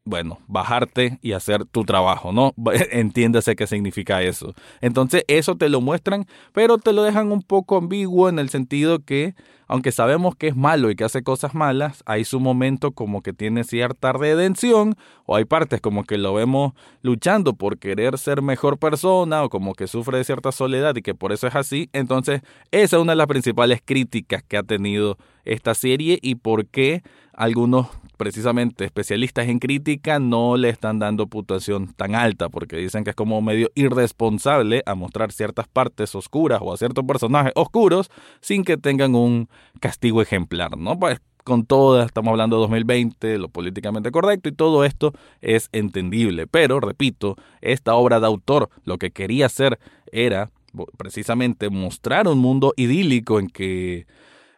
bueno, 0.04 0.38
bajarte 0.48 1.18
y 1.22 1.32
hacer 1.32 1.64
tu 1.66 1.84
trabajo, 1.84 2.32
¿no? 2.32 2.52
Entiéndase 2.90 3.54
qué 3.54 3.66
significa 3.66 4.22
eso. 4.22 4.54
Entonces, 4.80 5.24
eso 5.28 5.56
te 5.56 5.68
lo 5.68 5.80
muestran, 5.80 6.26
pero 6.52 6.78
te 6.78 6.92
lo 6.92 7.02
dejan 7.02 7.30
un 7.32 7.42
poco 7.42 7.76
ambiguo 7.76 8.28
en 8.28 8.38
el 8.38 8.48
sentido 8.48 9.00
que, 9.00 9.34
aunque 9.68 9.92
sabemos 9.92 10.34
que 10.34 10.48
es 10.48 10.56
malo 10.56 10.90
y 10.90 10.96
que 10.96 11.04
hace 11.04 11.22
cosas 11.22 11.54
malas, 11.54 12.02
hay 12.06 12.24
su 12.24 12.40
momento 12.40 12.92
como 12.92 13.22
que 13.22 13.32
tiene 13.32 13.62
cierta 13.62 14.12
redención, 14.12 14.96
o 15.26 15.36
hay 15.36 15.44
partes 15.44 15.80
como 15.80 16.04
que 16.04 16.18
lo 16.18 16.34
vemos 16.34 16.72
luchando 17.02 17.54
por 17.54 17.78
querer 17.78 18.18
ser 18.18 18.42
mejor 18.42 18.78
persona, 18.78 19.44
o 19.44 19.50
como 19.50 19.74
que 19.74 19.86
sufre 19.86 20.18
de 20.18 20.24
cierta 20.24 20.50
soledad 20.50 20.96
y 20.96 21.02
que 21.02 21.14
por 21.14 21.30
eso 21.30 21.46
es 21.46 21.54
así. 21.54 21.88
Entonces, 21.92 22.40
esa 22.70 22.96
es 22.96 23.02
una 23.02 23.12
de 23.12 23.16
las 23.16 23.26
principales 23.28 23.80
críticas 23.84 24.42
que 24.42 24.56
ha 24.56 24.62
tenido 24.62 25.18
esta 25.44 25.74
serie 25.74 26.18
y 26.22 26.36
por 26.36 26.66
qué 26.66 27.02
algunos 27.32 27.88
precisamente 28.16 28.84
especialistas 28.84 29.48
en 29.48 29.58
crítica 29.58 30.18
no 30.18 30.58
le 30.58 30.68
están 30.68 30.98
dando 30.98 31.26
puntuación 31.26 31.94
tan 31.94 32.14
alta 32.14 32.50
porque 32.50 32.76
dicen 32.76 33.02
que 33.02 33.10
es 33.10 33.16
como 33.16 33.40
medio 33.40 33.70
irresponsable 33.74 34.82
a 34.84 34.94
mostrar 34.94 35.32
ciertas 35.32 35.66
partes 35.66 36.14
oscuras 36.14 36.60
o 36.62 36.72
a 36.72 36.76
ciertos 36.76 37.04
personajes 37.06 37.52
oscuros 37.54 38.10
sin 38.42 38.62
que 38.62 38.76
tengan 38.76 39.14
un 39.14 39.48
castigo 39.80 40.20
ejemplar, 40.20 40.76
¿no? 40.76 40.98
Pues 40.98 41.20
con 41.44 41.64
todas, 41.64 42.06
estamos 42.06 42.32
hablando 42.32 42.56
de 42.56 42.60
2020, 42.60 43.38
lo 43.38 43.48
políticamente 43.48 44.10
correcto 44.10 44.50
y 44.50 44.52
todo 44.52 44.84
esto 44.84 45.14
es 45.40 45.70
entendible, 45.72 46.46
pero 46.46 46.78
repito, 46.78 47.36
esta 47.62 47.94
obra 47.94 48.20
de 48.20 48.26
autor 48.26 48.68
lo 48.84 48.98
que 48.98 49.10
quería 49.10 49.46
hacer 49.46 49.78
era 50.12 50.50
precisamente 50.96 51.70
mostrar 51.70 52.28
un 52.28 52.38
mundo 52.38 52.74
idílico 52.76 53.40
en 53.40 53.48
que 53.48 54.06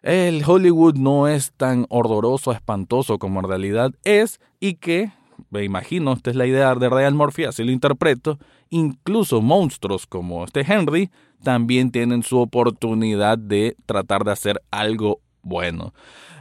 el 0.03 0.43
Hollywood 0.45 0.97
no 0.97 1.29
es 1.29 1.53
tan 1.53 1.87
horroroso, 1.89 2.53
espantoso 2.53 3.19
como 3.19 3.41
en 3.41 3.49
realidad 3.49 3.93
es 4.05 4.41
y 4.61 4.75
que, 4.75 5.13
me 5.51 5.65
imagino, 5.65 6.13
esta 6.13 6.31
es 6.31 6.37
la 6.37 6.47
idea 6.47 6.75
de 6.75 6.89
Ryan 6.89 7.17
Murphy, 7.17 7.45
así 7.45 7.65
lo 7.65 7.71
interpreto, 7.71 8.39
incluso 8.71 9.41
monstruos 9.41 10.07
como 10.07 10.45
este 10.45 10.61
Henry 10.61 11.11
también 11.43 11.91
tienen 11.91 12.23
su 12.23 12.39
oportunidad 12.39 13.39
de 13.39 13.77
tratar 13.87 14.25
de 14.25 14.33
hacer 14.33 14.63
algo 14.71 15.21
bueno. 15.43 15.93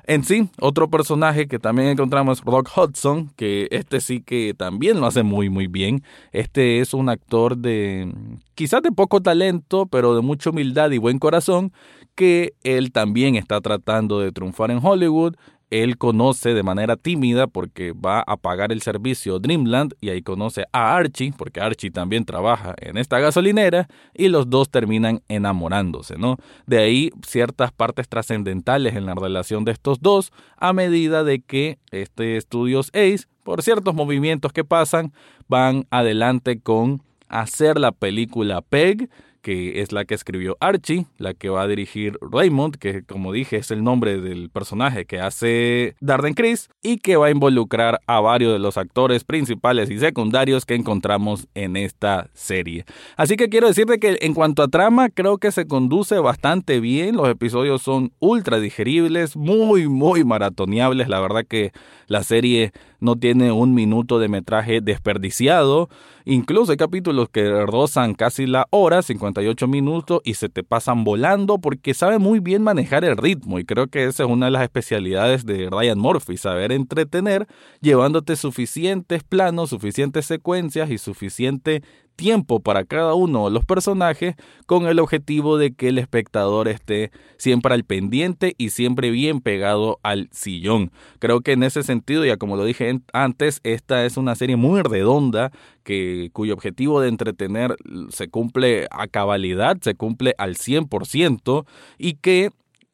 En 0.05 0.23
sí, 0.23 0.49
otro 0.59 0.89
personaje 0.89 1.47
que 1.47 1.59
también 1.59 1.89
encontramos 1.89 2.39
es 2.39 2.45
Rock 2.45 2.69
Hudson, 2.75 3.29
que 3.35 3.67
este 3.71 4.01
sí 4.01 4.21
que 4.21 4.53
también 4.57 4.99
lo 4.99 5.05
hace 5.07 5.23
muy 5.23 5.49
muy 5.49 5.67
bien. 5.67 6.03
Este 6.31 6.79
es 6.79 6.93
un 6.93 7.09
actor 7.09 7.57
de 7.57 8.13
quizás 8.55 8.81
de 8.81 8.91
poco 8.91 9.21
talento, 9.21 9.85
pero 9.85 10.15
de 10.15 10.21
mucha 10.21 10.49
humildad 10.49 10.91
y 10.91 10.97
buen 10.97 11.19
corazón, 11.19 11.71
que 12.15 12.53
él 12.63 12.91
también 12.91 13.35
está 13.35 13.61
tratando 13.61 14.19
de 14.19 14.31
triunfar 14.31 14.71
en 14.71 14.79
Hollywood. 14.83 15.35
Él 15.71 15.97
conoce 15.97 16.53
de 16.53 16.63
manera 16.63 16.97
tímida 16.97 17.47
porque 17.47 17.93
va 17.93 18.23
a 18.27 18.37
pagar 18.37 18.71
el 18.73 18.81
servicio 18.81 19.39
Dreamland 19.39 19.93
y 20.01 20.09
ahí 20.09 20.21
conoce 20.21 20.65
a 20.73 20.95
Archie, 20.95 21.33
porque 21.35 21.61
Archie 21.61 21.91
también 21.91 22.25
trabaja 22.25 22.75
en 22.77 22.97
esta 22.97 23.19
gasolinera 23.19 23.87
y 24.13 24.27
los 24.27 24.49
dos 24.49 24.69
terminan 24.69 25.21
enamorándose, 25.29 26.17
¿no? 26.17 26.37
De 26.67 26.77
ahí 26.77 27.09
ciertas 27.25 27.71
partes 27.71 28.09
trascendentales 28.09 28.95
en 28.95 29.05
la 29.05 29.15
relación 29.15 29.63
de 29.63 29.71
estos 29.71 30.01
dos 30.01 30.31
a 30.57 30.73
medida 30.73 31.23
de 31.23 31.41
que 31.41 31.79
este 31.91 32.35
Estudios 32.35 32.89
Ace, 32.89 33.25
por 33.43 33.63
ciertos 33.63 33.95
movimientos 33.95 34.51
que 34.51 34.65
pasan, 34.65 35.13
van 35.47 35.87
adelante 35.89 36.59
con 36.59 37.01
hacer 37.29 37.79
la 37.79 37.93
película 37.93 38.61
Peg 38.61 39.09
que 39.41 39.81
es 39.81 39.91
la 39.91 40.05
que 40.05 40.15
escribió 40.15 40.57
Archie, 40.59 41.05
la 41.17 41.33
que 41.33 41.49
va 41.49 41.63
a 41.63 41.67
dirigir 41.67 42.17
Raymond, 42.21 42.77
que 42.77 43.03
como 43.03 43.31
dije 43.31 43.57
es 43.57 43.71
el 43.71 43.83
nombre 43.83 44.19
del 44.21 44.49
personaje 44.49 45.05
que 45.05 45.19
hace 45.19 45.95
Darden 45.99 46.33
Chris, 46.33 46.69
y 46.81 46.97
que 46.97 47.17
va 47.17 47.27
a 47.27 47.31
involucrar 47.31 47.99
a 48.07 48.19
varios 48.19 48.53
de 48.53 48.59
los 48.59 48.77
actores 48.77 49.23
principales 49.23 49.89
y 49.89 49.99
secundarios 49.99 50.65
que 50.65 50.75
encontramos 50.75 51.47
en 51.53 51.75
esta 51.75 52.29
serie. 52.33 52.85
Así 53.17 53.35
que 53.35 53.49
quiero 53.49 53.67
decirte 53.67 53.99
que 53.99 54.17
en 54.21 54.33
cuanto 54.33 54.63
a 54.63 54.67
trama, 54.67 55.09
creo 55.09 55.37
que 55.37 55.51
se 55.51 55.67
conduce 55.67 56.19
bastante 56.19 56.79
bien, 56.79 57.15
los 57.15 57.29
episodios 57.29 57.81
son 57.81 58.11
ultra 58.19 58.59
digeribles, 58.59 59.35
muy, 59.35 59.87
muy 59.87 60.23
maratoneables, 60.23 61.07
la 61.07 61.19
verdad 61.19 61.45
que 61.47 61.71
la 62.07 62.23
serie 62.23 62.71
no 63.01 63.17
tiene 63.17 63.51
un 63.51 63.73
minuto 63.73 64.19
de 64.19 64.29
metraje 64.29 64.79
desperdiciado, 64.79 65.89
incluso 66.23 66.71
hay 66.71 66.77
capítulos 66.77 67.27
que 67.29 67.65
rozan 67.65 68.13
casi 68.13 68.45
la 68.45 68.67
hora, 68.69 69.01
58 69.01 69.67
minutos, 69.67 70.21
y 70.23 70.35
se 70.35 70.47
te 70.47 70.63
pasan 70.63 71.03
volando 71.03 71.57
porque 71.57 71.93
sabe 71.93 72.19
muy 72.19 72.39
bien 72.39 72.63
manejar 72.63 73.03
el 73.03 73.17
ritmo, 73.17 73.59
y 73.59 73.65
creo 73.65 73.87
que 73.87 74.05
esa 74.05 74.23
es 74.23 74.29
una 74.29 74.45
de 74.45 74.51
las 74.51 74.63
especialidades 74.63 75.45
de 75.45 75.69
Ryan 75.69 75.99
Murphy, 75.99 76.37
saber 76.37 76.71
entretener 76.71 77.47
llevándote 77.81 78.35
suficientes 78.35 79.23
planos, 79.23 79.71
suficientes 79.71 80.27
secuencias 80.27 80.91
y 80.91 80.97
suficiente 80.97 81.81
tiempo 82.21 82.59
para 82.59 82.85
cada 82.85 83.15
uno 83.15 83.45
de 83.45 83.51
los 83.51 83.65
personajes 83.65 84.35
con 84.67 84.85
el 84.85 84.99
objetivo 84.99 85.57
de 85.57 85.73
que 85.73 85.87
el 85.87 85.97
espectador 85.97 86.67
esté 86.67 87.09
siempre 87.37 87.73
al 87.73 87.83
pendiente 87.83 88.53
y 88.59 88.69
siempre 88.69 89.09
bien 89.09 89.41
pegado 89.41 89.99
al 90.03 90.29
sillón. 90.31 90.91
Creo 91.17 91.41
que 91.41 91.53
en 91.53 91.63
ese 91.63 91.81
sentido, 91.81 92.23
ya 92.23 92.37
como 92.37 92.57
lo 92.57 92.63
dije 92.63 93.01
antes, 93.11 93.59
esta 93.63 94.05
es 94.05 94.17
una 94.17 94.35
serie 94.35 94.55
muy 94.55 94.83
redonda 94.83 95.51
que, 95.83 96.29
cuyo 96.31 96.53
objetivo 96.53 97.01
de 97.01 97.09
entretener 97.09 97.75
se 98.09 98.27
cumple 98.27 98.87
a 98.91 99.07
cabalidad, 99.07 99.77
se 99.81 99.95
cumple 99.95 100.35
al 100.37 100.57
100% 100.57 101.65
y 101.97 102.13
que 102.17 102.51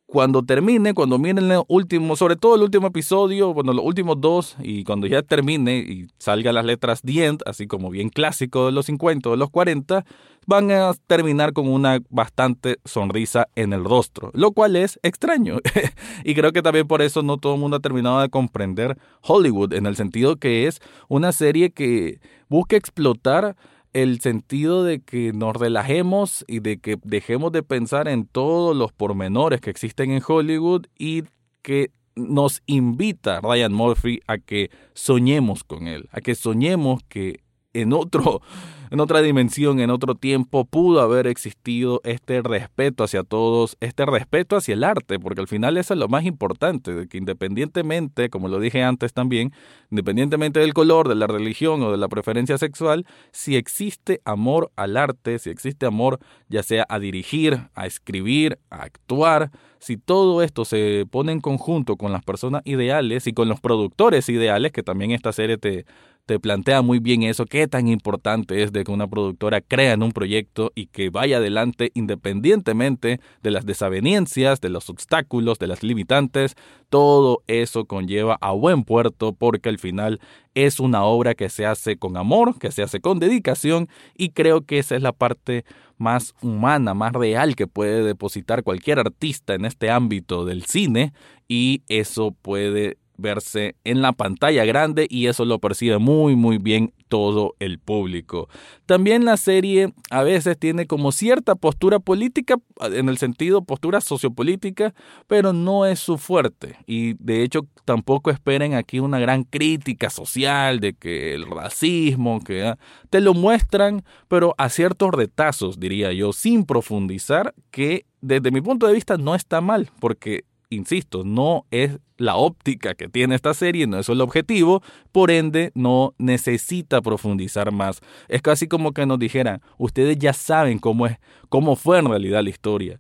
cuando 0.08 0.42
termine, 0.42 0.94
cuando 0.94 1.20
miren 1.20 1.52
el 1.52 1.62
último, 1.68 2.16
sobre 2.16 2.38
todo 2.38 2.56
el 2.56 2.62
último 2.62 2.88
episodio, 2.88 3.54
bueno, 3.54 3.74
los 3.74 3.84
últimos 3.84 4.20
dos, 4.22 4.56
y 4.64 4.86
cuando 4.86 5.06
ya 5.06 5.22
termine 5.22 5.80
y 5.80 6.08
salga 6.18 6.54
las 6.54 6.64
letras 6.64 7.02
The 7.02 7.38
así 7.46 7.68
como 7.68 7.90
bien 7.90 8.08
clásico 8.08 8.68
de 8.68 8.72
los 8.72 8.86
50 8.86 9.28
o 9.28 9.32
de 9.34 9.38
los 9.38 9.50
40, 9.50 10.06
van 10.46 10.72
a 10.72 10.94
terminar 11.08 11.52
con 11.52 11.68
una 11.68 12.00
bastante 12.10 12.78
sonrisa 12.86 13.50
en 13.56 13.74
el 13.74 13.84
rostro, 13.84 14.32
lo 14.34 14.54
cual 14.54 14.78
es 14.78 14.98
extraño. 15.04 15.58
y 16.24 16.36
creo 16.36 16.54
que 16.54 16.62
también 16.62 16.88
por 16.88 17.02
eso 17.02 17.22
no 17.22 17.36
todo 17.38 17.56
el 17.56 17.60
mundo 17.60 17.76
ha 17.76 17.82
terminado 17.82 18.22
de 18.22 18.30
comprender 18.30 18.98
Hollywood, 19.24 19.74
en 19.74 19.86
el 19.86 19.98
sentido 19.98 20.38
que 20.38 20.68
es 20.68 20.80
una 21.10 21.34
serie 21.34 21.72
que 21.72 22.22
busca 22.48 22.78
explotar 22.78 23.58
el 24.04 24.22
sentido 24.22 24.84
de 24.84 25.00
que 25.00 25.34
nos 25.34 25.56
relajemos 25.56 26.46
y 26.48 26.60
de 26.60 26.78
que 26.78 27.00
dejemos 27.04 27.52
de 27.52 27.64
pensar 27.64 28.08
en 28.08 28.28
todos 28.28 28.78
los 28.78 28.92
pormenores 28.92 29.60
que 29.60 29.72
existen 29.72 30.12
en 30.12 30.22
Hollywood 30.26 30.86
y 31.00 31.24
que 31.64 31.90
nos 32.16 32.62
invita 32.68 33.42
Ryan 33.42 33.74
Murphy 33.74 34.22
a 34.28 34.38
que 34.38 34.70
soñemos 34.94 35.64
con 35.64 35.88
él, 35.88 36.10
a 36.12 36.22
que 36.22 36.36
soñemos 36.36 37.02
que 37.10 37.40
en 37.82 37.94
otro 37.94 38.42
en 38.90 39.00
otra 39.00 39.22
dimensión, 39.22 39.80
en 39.80 39.90
otro 39.90 40.16
tiempo, 40.16 40.66
pudo 40.66 41.02
haber 41.02 41.28
existido 41.28 42.02
este 42.04 42.42
respeto 42.42 43.04
hacia 43.04 43.24
todos, 43.24 43.78
este 43.80 44.06
respeto 44.06 44.56
hacia 44.56 44.74
el 44.74 44.84
arte, 44.84 45.20
porque 45.20 45.42
al 45.42 45.48
final 45.48 45.78
eso 45.78 45.94
es 45.94 46.00
lo 46.00 46.08
más 46.08 46.26
importante, 46.26 46.94
de 46.94 47.08
que 47.08 47.18
independientemente, 47.18 48.30
como 48.30 48.48
lo 48.48 48.60
dije 48.60 48.84
antes 48.84 49.14
también, 49.14 49.52
independientemente 49.92 50.60
del 50.60 50.74
color, 50.74 51.10
de 51.10 51.16
la 51.16 51.28
religión 51.28 51.82
o 51.84 51.92
de 51.92 51.98
la 51.98 52.08
preferencia 52.08 52.58
sexual, 52.58 53.06
si 53.32 53.56
existe 53.56 54.22
amor 54.26 54.72
al 54.76 54.98
arte, 54.98 55.40
si 55.40 55.50
existe 55.50 55.86
amor 55.86 56.20
ya 56.50 56.64
sea 56.64 56.86
a 56.90 57.00
dirigir, 57.00 57.70
a 57.76 57.86
escribir, 57.86 58.60
a 58.70 58.84
actuar, 58.84 59.52
si 59.80 59.98
todo 59.98 60.42
esto 60.42 60.66
se 60.66 61.06
pone 61.10 61.32
en 61.32 61.42
conjunto 61.42 61.98
con 61.98 62.12
las 62.12 62.24
personas 62.24 62.62
ideales 62.66 63.28
y 63.28 63.34
con 63.34 63.48
los 63.48 63.60
productores 63.60 64.28
ideales, 64.30 64.72
que 64.72 64.82
también 64.82 65.12
esta 65.12 65.32
serie 65.32 65.58
te, 65.58 65.86
te 66.28 66.42
plantea 66.42 66.82
muy 66.82 67.00
bien 67.00 67.24
eso, 67.24 67.46
qué 67.46 67.70
tan 67.70 67.88
importante 67.88 68.62
es 68.62 68.74
de 68.74 68.84
que 68.84 68.92
una 68.92 69.08
productora 69.08 69.62
crea 69.62 69.94
en 69.94 70.04
un 70.04 70.12
proyecto 70.12 70.74
y 70.76 70.88
que 70.88 71.10
vaya 71.10 71.38
adelante 71.38 71.92
independientemente 71.94 73.22
de 73.42 73.52
las 73.52 73.66
desavenencias, 73.66 74.60
de 74.60 74.68
los 74.68 74.90
obstáculos, 74.90 75.58
de 75.58 75.68
las 75.68 75.84
limitantes, 75.84 76.56
todo 76.90 77.44
eso 77.48 77.86
conlleva 77.86 78.38
a 78.42 78.52
buen 78.52 78.84
puerto 78.84 79.32
porque 79.32 79.70
al 79.70 79.80
final 79.80 80.20
es 80.54 80.82
una 80.82 81.06
obra 81.06 81.34
que 81.34 81.48
se 81.48 81.66
hace 81.66 81.96
con 81.96 82.18
amor, 82.18 82.60
que 82.60 82.72
se 82.72 82.84
hace 82.84 83.00
con 83.00 83.20
dedicación 83.20 83.88
y 84.14 84.32
creo 84.32 84.66
que 84.66 84.80
esa 84.80 84.98
es 84.98 85.02
la 85.02 85.14
parte 85.14 85.64
más 85.98 86.36
humana, 86.42 86.94
más 86.94 87.14
real 87.14 87.56
que 87.56 87.68
puede 87.68 88.04
depositar 88.04 88.64
cualquier 88.64 89.00
artista 89.00 89.54
en 89.54 89.64
este 89.64 89.90
ámbito 89.90 90.44
del 90.44 90.66
cine 90.66 91.14
y 91.48 91.84
eso 91.88 92.32
puede 92.42 92.98
verse 93.18 93.76
en 93.84 94.02
la 94.02 94.14
pantalla 94.14 94.66
grande 94.66 95.08
y 95.10 95.28
eso 95.28 95.46
lo 95.46 95.60
percibe 95.60 95.98
muy 95.98 96.36
muy 96.36 96.58
bien 96.58 96.94
todo 97.08 97.56
el 97.60 97.80
público. 97.80 98.50
También 98.86 99.26
la 99.26 99.38
serie 99.38 99.94
a 100.10 100.24
veces 100.24 100.58
tiene 100.58 100.88
como 100.88 101.12
cierta 101.12 101.56
postura 101.56 102.00
política, 102.00 102.56
en 102.82 103.10
el 103.10 103.18
sentido 103.18 103.64
postura 103.64 104.02
sociopolítica, 104.02 104.94
pero 105.28 105.54
no 105.54 105.86
es 105.86 106.00
su 106.00 106.18
fuerte. 106.18 106.78
Y 106.86 107.14
de 107.24 107.44
hecho 107.44 107.68
tampoco 107.86 108.30
esperen 108.30 108.74
aquí 108.74 109.00
una 109.00 109.20
gran 109.20 109.44
crítica 109.44 110.10
social 110.10 110.80
de 110.80 110.94
que 110.94 111.34
el 111.34 111.46
racismo, 111.46 112.44
que 112.44 112.66
ah, 112.66 112.78
te 113.10 113.22
lo 113.22 113.34
muestran, 113.34 114.04
pero 114.28 114.54
a 114.58 114.70
ciertos 114.70 115.12
retazos, 115.12 115.80
diría 115.80 116.12
yo, 116.12 116.34
sin 116.34 116.66
profundizar, 116.66 117.54
que 117.72 118.06
desde 118.22 118.52
mi 118.52 118.62
punto 118.62 118.88
de 118.88 118.94
vista 118.94 119.18
no 119.18 119.36
está 119.36 119.62
mal, 119.62 119.90
porque 120.00 120.44
insisto, 120.70 121.24
no 121.24 121.66
es 121.72 122.00
la 122.18 122.36
óptica 122.36 122.96
que 122.96 123.08
tiene 123.08 123.36
esta 123.36 123.54
serie, 123.54 123.88
no 123.88 124.00
es 124.00 124.10
el 124.10 124.22
objetivo, 124.22 124.82
por 125.12 125.32
ende 125.32 125.72
no 125.76 126.14
necesita 126.18 127.02
profundizar 127.02 127.72
más. 127.72 128.02
Es 128.28 128.42
casi 128.42 128.68
como 128.68 128.92
que 128.92 129.06
nos 129.06 129.20
dijeran, 129.20 129.62
ustedes 129.78 130.18
ya 130.18 130.34
saben 130.34 130.80
cómo 130.80 131.08
es, 131.08 131.18
cómo 131.50 131.76
fue 131.76 132.00
en 132.00 132.10
realidad 132.10 132.44
la 132.44 132.50
historia. 132.50 133.00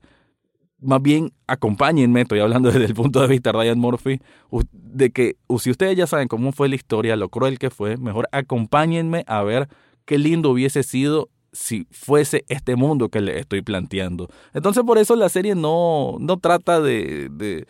Más 0.79 1.01
bien 1.01 1.33
acompáñenme, 1.47 2.21
estoy 2.21 2.39
hablando 2.39 2.71
desde 2.71 2.85
el 2.85 2.93
punto 2.93 3.21
de 3.21 3.27
vista 3.27 3.51
de 3.51 3.57
Ryan 3.57 3.79
Murphy, 3.79 4.21
de 4.71 5.11
que 5.11 5.37
si 5.59 5.71
ustedes 5.71 5.97
ya 5.97 6.07
saben 6.07 6.27
cómo 6.27 6.51
fue 6.51 6.69
la 6.69 6.75
historia, 6.75 7.15
lo 7.15 7.29
cruel 7.29 7.57
que 7.59 7.69
fue, 7.69 7.97
mejor 7.97 8.29
acompáñenme 8.31 9.23
a 9.27 9.41
ver 9.43 9.67
qué 10.05 10.17
lindo 10.17 10.51
hubiese 10.51 10.83
sido 10.83 11.29
si 11.57 11.87
fuese 11.89 12.45
este 12.49 12.75
mundo 12.75 13.09
que 13.09 13.19
le 13.19 13.39
estoy 13.39 13.63
planteando. 13.63 14.29
Entonces 14.53 14.83
por 14.83 14.99
eso 14.99 15.15
la 15.15 15.27
serie 15.27 15.55
no, 15.55 16.17
no 16.19 16.37
trata 16.37 16.79
de, 16.79 17.29
de, 17.31 17.65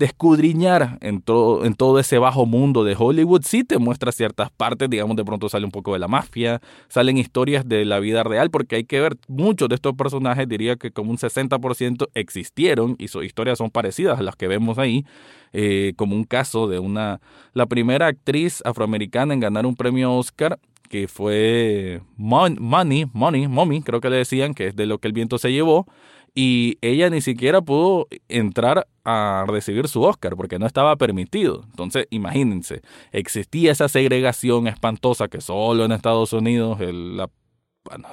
escudriñar 0.00 0.98
en 1.00 1.20
todo, 1.22 1.64
en 1.64 1.74
todo 1.74 1.98
ese 2.00 2.18
bajo 2.18 2.46
mundo 2.46 2.82
de 2.82 2.96
Hollywood. 2.98 3.42
Sí 3.44 3.62
te 3.62 3.78
muestra 3.78 4.10
ciertas 4.10 4.50
partes, 4.50 4.90
digamos, 4.90 5.16
de 5.16 5.24
pronto 5.24 5.48
sale 5.48 5.64
un 5.64 5.70
poco 5.70 5.92
de 5.92 6.00
la 6.00 6.08
mafia, 6.08 6.60
salen 6.88 7.16
historias 7.16 7.68
de 7.68 7.84
la 7.84 8.00
vida 8.00 8.24
real, 8.24 8.50
porque 8.50 8.76
hay 8.76 8.84
que 8.84 9.00
ver, 9.00 9.16
muchos 9.28 9.68
de 9.68 9.76
estos 9.76 9.94
personajes, 9.94 10.48
diría 10.48 10.76
que 10.76 10.90
como 10.90 11.10
un 11.10 11.18
60% 11.18 12.08
existieron 12.14 12.96
y 12.98 13.08
sus 13.08 13.24
historias 13.24 13.58
son 13.58 13.70
parecidas 13.70 14.18
a 14.18 14.22
las 14.22 14.34
que 14.34 14.48
vemos 14.48 14.78
ahí. 14.78 15.04
Eh, 15.52 15.94
como 15.96 16.14
un 16.14 16.24
caso 16.24 16.68
de 16.68 16.78
una, 16.78 17.20
la 17.54 17.66
primera 17.66 18.06
actriz 18.06 18.62
afroamericana 18.64 19.32
en 19.32 19.40
ganar 19.40 19.64
un 19.64 19.74
premio 19.74 20.14
Oscar 20.14 20.58
que 20.88 21.08
fue 21.08 22.00
Money, 22.16 23.06
Money, 23.12 23.46
Mommy, 23.48 23.82
creo 23.82 24.00
que 24.00 24.10
le 24.10 24.16
decían, 24.16 24.54
que 24.54 24.68
es 24.68 24.76
de 24.76 24.86
lo 24.86 24.98
que 24.98 25.08
el 25.08 25.14
viento 25.14 25.38
se 25.38 25.52
llevó, 25.52 25.86
y 26.34 26.78
ella 26.82 27.10
ni 27.10 27.20
siquiera 27.20 27.62
pudo 27.62 28.06
entrar 28.28 28.86
a 29.04 29.44
recibir 29.48 29.88
su 29.88 30.02
Oscar 30.02 30.36
porque 30.36 30.58
no 30.58 30.66
estaba 30.66 30.94
permitido. 30.96 31.62
Entonces, 31.64 32.06
imagínense, 32.10 32.82
existía 33.10 33.72
esa 33.72 33.88
segregación 33.88 34.68
espantosa 34.68 35.28
que 35.28 35.40
solo 35.40 35.84
en 35.84 35.92
Estados 35.92 36.32
Unidos, 36.32 36.78
la, 36.80 37.28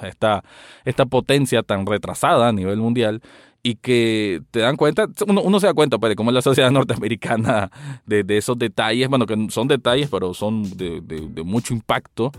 esta, 0.02 0.42
esta 0.84 1.06
potencia 1.06 1.62
tan 1.62 1.86
retrasada 1.86 2.48
a 2.48 2.52
nivel 2.52 2.78
mundial, 2.78 3.22
y 3.62 3.74
que 3.74 4.42
te 4.52 4.60
dan 4.60 4.76
cuenta, 4.76 5.08
uno, 5.26 5.60
se 5.60 5.66
da 5.66 5.74
cuenta 5.74 5.98
pues, 5.98 6.10
de 6.10 6.16
cómo 6.16 6.30
es 6.30 6.34
la 6.34 6.42
sociedad 6.42 6.70
norteamericana, 6.72 7.70
de, 8.06 8.24
esos 8.36 8.58
detalles, 8.58 9.08
bueno, 9.08 9.26
que 9.26 9.36
son 9.50 9.66
detalles, 9.66 10.08
pero 10.08 10.34
son 10.34 10.76
de, 10.76 11.00
de 11.00 11.42
mucho 11.42 11.74
impacto 11.74 12.32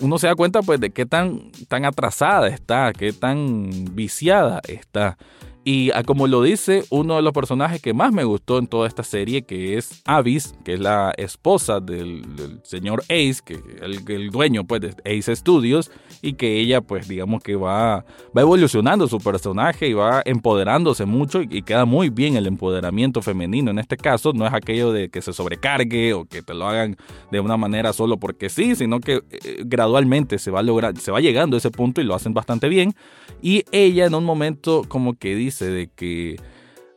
uno 0.00 0.18
se 0.18 0.26
da 0.26 0.34
cuenta 0.34 0.62
pues 0.62 0.80
de 0.80 0.90
qué 0.90 1.06
tan, 1.06 1.50
tan 1.68 1.84
atrasada 1.84 2.48
está, 2.48 2.92
qué 2.92 3.12
tan 3.12 3.70
viciada 3.94 4.60
está. 4.68 5.16
Y 5.64 5.90
como 6.04 6.26
lo 6.26 6.42
dice 6.42 6.84
uno 6.90 7.16
de 7.16 7.22
los 7.22 7.32
personajes 7.32 7.80
que 7.80 7.94
más 7.94 8.12
me 8.12 8.24
gustó 8.24 8.58
en 8.58 8.66
toda 8.66 8.86
esta 8.86 9.02
serie, 9.02 9.42
que 9.42 9.78
es 9.78 10.02
Avis, 10.04 10.54
que 10.62 10.74
es 10.74 10.80
la 10.80 11.14
esposa 11.16 11.80
del, 11.80 12.22
señor 12.62 13.02
Ace, 13.04 13.36
que 13.44 13.54
el, 13.80 14.00
el, 14.06 14.30
dueño 14.30 14.64
pues 14.64 14.82
de 14.82 14.94
Ace 15.04 15.34
Studios, 15.34 15.90
y 16.24 16.34
que 16.34 16.58
ella 16.58 16.80
pues 16.80 17.06
digamos 17.08 17.42
que 17.42 17.54
va, 17.54 18.04
va 18.36 18.40
evolucionando 18.40 19.06
su 19.08 19.18
personaje 19.18 19.88
y 19.88 19.92
va 19.92 20.22
empoderándose 20.24 21.04
mucho 21.04 21.42
y, 21.42 21.62
queda 21.62 21.84
muy 21.84 22.10
bien 22.10 22.36
el 22.36 22.46
empoderamiento 22.46 23.22
femenino. 23.22 23.70
En 23.70 23.78
este 23.78 23.96
caso 23.96 24.32
no 24.32 24.46
es 24.46 24.52
aquello 24.52 24.92
de 24.92 25.08
que 25.08 25.22
se 25.22 25.32
sobrecargue 25.32 26.14
o 26.14 26.24
que 26.24 26.42
te 26.42 26.54
lo 26.54 26.66
hagan 26.66 26.96
de 27.30 27.40
una 27.40 27.56
manera 27.56 27.92
solo 27.92 28.18
porque 28.18 28.48
sí, 28.48 28.74
sino 28.74 29.00
que 29.00 29.22
eh, 29.30 29.62
gradualmente 29.64 30.38
se 30.38 30.50
va, 30.50 30.62
lograr, 30.62 30.96
se 30.98 31.10
va 31.10 31.20
llegando 31.20 31.56
a 31.56 31.58
ese 31.58 31.70
punto 31.70 32.00
y 32.00 32.04
lo 32.04 32.14
hacen 32.14 32.34
bastante 32.34 32.68
bien. 32.68 32.94
Y 33.42 33.64
ella 33.72 34.06
en 34.06 34.14
un 34.14 34.24
momento 34.24 34.82
como 34.88 35.14
que 35.14 35.34
dice, 35.34 35.53
de 35.60 35.88
que 35.94 36.36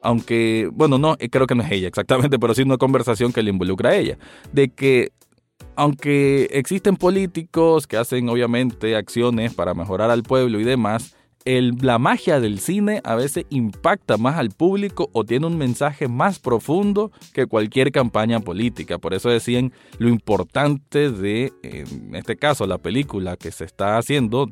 aunque, 0.02 0.70
bueno, 0.72 0.98
no, 0.98 1.18
creo 1.18 1.48
que 1.48 1.56
no 1.56 1.64
es 1.64 1.72
ella 1.72 1.88
exactamente, 1.88 2.40
pero 2.40 2.54
sí 2.54 2.62
una 2.62 2.78
conversación 2.78 3.34
que 3.34 3.44
le 3.44 3.50
involucra 3.50 3.90
a 3.90 3.96
ella, 3.96 4.18
de 4.54 4.70
que 4.70 5.12
aunque 5.76 6.48
existen 6.52 6.96
políticos 6.96 7.88
que 7.88 7.98
hacen 7.98 8.30
obviamente 8.30 8.96
acciones 8.96 9.54
para 9.54 9.74
mejorar 9.74 10.10
al 10.10 10.24
pueblo 10.24 10.60
y 10.60 10.64
demás, 10.64 11.17
la 11.48 11.98
magia 11.98 12.42
del 12.42 12.60
cine 12.60 13.00
a 13.06 13.16
veces 13.16 13.46
impacta 13.50 14.18
más 14.18 14.36
al 14.36 14.50
público 14.50 15.10
o 15.14 15.24
tiene 15.24 15.48
un 15.48 15.58
mensaje 15.58 16.10
más 16.10 16.40
profundo 16.40 17.12
que 17.34 17.46
cualquier 17.46 17.94
campaña 17.94 18.42
política. 18.42 18.98
Por 18.98 19.14
eso 19.14 19.30
decían 19.30 19.72
lo 19.98 20.10
importante 20.10 21.10
de, 21.10 21.54
en 21.64 22.16
este 22.16 22.36
caso, 22.36 22.68
la 22.68 22.78
película 22.80 23.38
que 23.38 23.52
se 23.52 23.64
está 23.64 23.98
haciendo 23.98 24.46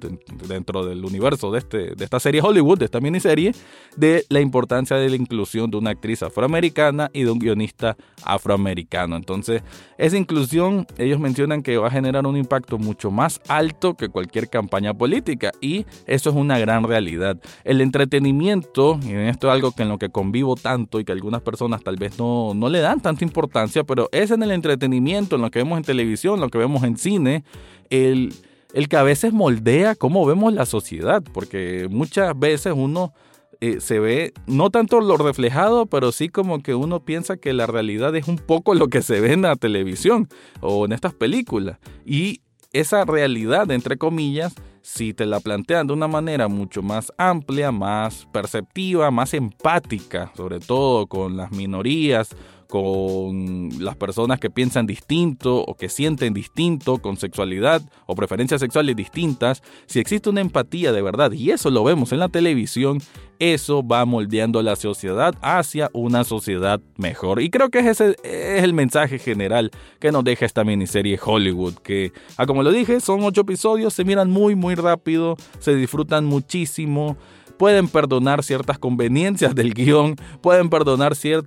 dentro 0.47 0.85
del 0.85 1.03
universo 1.03 1.51
de, 1.51 1.59
este, 1.59 1.95
de 1.95 2.03
esta 2.05 2.21
serie 2.21 2.41
Hollywood, 2.41 2.79
de 2.79 2.85
esta 2.85 3.01
miniserie, 3.01 3.51
de 3.97 4.23
la 4.29 4.39
importancia 4.39 4.95
de 4.95 5.09
la 5.09 5.17
inclusión 5.17 5.69
de 5.69 5.77
una 5.77 5.89
actriz 5.89 6.23
afroamericana 6.23 7.09
y 7.11 7.23
de 7.23 7.31
un 7.31 7.39
guionista 7.39 7.97
afroamericano. 8.23 9.17
Entonces, 9.17 9.63
esa 9.97 10.15
inclusión, 10.15 10.87
ellos 10.97 11.19
mencionan 11.19 11.61
que 11.61 11.77
va 11.77 11.87
a 11.87 11.91
generar 11.91 12.25
un 12.25 12.37
impacto 12.37 12.77
mucho 12.77 13.11
más 13.11 13.41
alto 13.49 13.95
que 13.95 14.07
cualquier 14.07 14.49
campaña 14.49 14.93
política 14.93 15.51
y 15.59 15.85
eso 16.05 16.29
es 16.29 16.35
una 16.37 16.57
gran 16.57 16.84
realidad. 16.85 17.37
El 17.63 17.81
entretenimiento, 17.81 18.99
y 19.03 19.13
esto 19.13 19.47
es 19.47 19.53
algo 19.53 19.71
que 19.71 19.83
en 19.83 19.89
lo 19.89 19.97
que 19.97 20.09
convivo 20.09 20.55
tanto 20.55 20.99
y 20.99 21.05
que 21.05 21.11
algunas 21.11 21.41
personas 21.41 21.83
tal 21.83 21.97
vez 21.97 22.17
no, 22.19 22.53
no 22.53 22.69
le 22.69 22.79
dan 22.79 22.99
tanta 23.01 23.23
importancia, 23.23 23.83
pero 23.83 24.09
es 24.11 24.31
en 24.31 24.43
el 24.43 24.51
entretenimiento, 24.51 25.35
en 25.35 25.41
lo 25.41 25.51
que 25.51 25.59
vemos 25.59 25.77
en 25.77 25.83
televisión, 25.83 26.39
lo 26.39 26.49
que 26.49 26.57
vemos 26.57 26.83
en 26.83 26.97
cine, 26.97 27.43
el, 27.89 28.33
el 28.73 28.87
que 28.87 28.97
a 28.97 29.03
veces 29.03 29.33
moldea 29.33 29.95
cómo 29.95 30.25
vemos 30.25 30.53
la 30.53 30.65
sociedad, 30.65 31.23
porque 31.33 31.87
muchas 31.89 32.37
veces 32.37 32.73
uno... 32.75 33.13
Eh, 33.61 33.79
se 33.79 33.99
ve 33.99 34.33
no 34.47 34.69
tanto 34.69 34.99
lo 34.99 35.15
reflejado, 35.15 35.85
pero 35.85 36.11
sí 36.11 36.27
como 36.27 36.61
que 36.61 36.75
uno 36.75 37.05
piensa 37.05 37.37
que 37.37 37.53
la 37.53 37.65
realidad 37.65 38.13
es 38.17 38.27
un 38.27 38.35
poco 38.35 38.75
lo 38.75 38.89
que 38.89 39.01
se 39.01 39.21
ve 39.21 39.31
en 39.31 39.43
la 39.43 39.55
televisión 39.55 40.27
o 40.59 40.85
en 40.85 40.91
estas 40.91 41.13
películas. 41.13 41.79
Y 42.05 42.41
esa 42.73 43.05
realidad, 43.05 43.71
entre 43.71 43.97
comillas, 43.97 44.53
si 44.85 45.15
te 45.15 45.25
la 45.25 45.39
plantean 45.39 45.87
de 45.87 45.93
una 45.93 46.07
manera 46.07 46.47
mucho 46.47 46.83
más 46.83 47.11
amplia, 47.17 47.71
más 47.71 48.27
perceptiva, 48.31 49.09
más 49.09 49.33
empática, 49.33 50.31
sobre 50.37 50.59
todo 50.59 51.07
con 51.07 51.35
las 51.35 51.51
minorías 51.51 52.29
con 52.67 53.69
las 53.79 53.95
personas 53.95 54.39
que 54.39 54.49
piensan 54.49 54.85
distinto 54.85 55.61
o 55.61 55.75
que 55.75 55.89
sienten 55.89 56.33
distinto, 56.33 56.97
con 56.99 57.17
sexualidad 57.17 57.81
o 58.05 58.15
preferencias 58.15 58.61
sexuales 58.61 58.95
distintas, 58.95 59.61
si 59.85 59.99
existe 59.99 60.29
una 60.29 60.41
empatía 60.41 60.91
de 60.91 61.01
verdad, 61.01 61.31
y 61.31 61.51
eso 61.51 61.69
lo 61.69 61.83
vemos 61.83 62.11
en 62.11 62.19
la 62.19 62.29
televisión, 62.29 63.01
eso 63.39 63.85
va 63.85 64.05
moldeando 64.05 64.61
la 64.61 64.75
sociedad 64.75 65.35
hacia 65.41 65.89
una 65.93 66.23
sociedad 66.23 66.79
mejor. 66.97 67.41
Y 67.41 67.49
creo 67.49 67.69
que 67.69 67.79
ese 67.79 68.15
es 68.23 68.63
el 68.63 68.73
mensaje 68.73 69.19
general 69.19 69.71
que 69.99 70.11
nos 70.11 70.23
deja 70.23 70.45
esta 70.45 70.63
miniserie 70.63 71.19
Hollywood, 71.23 71.75
que, 71.75 72.13
ah, 72.37 72.45
como 72.45 72.63
lo 72.63 72.71
dije, 72.71 72.99
son 72.99 73.23
ocho 73.23 73.41
episodios, 73.41 73.93
se 73.93 74.05
miran 74.05 74.29
muy, 74.29 74.55
muy 74.55 74.75
rápido, 74.75 75.35
se 75.59 75.75
disfrutan 75.75 76.25
muchísimo 76.25 77.17
pueden 77.57 77.87
perdonar 77.87 78.43
ciertas 78.43 78.77
conveniencias 78.77 79.55
del 79.55 79.73
guion, 79.73 80.15
pueden 80.41 80.69
perdonar 80.69 81.15
cierta 81.15 81.45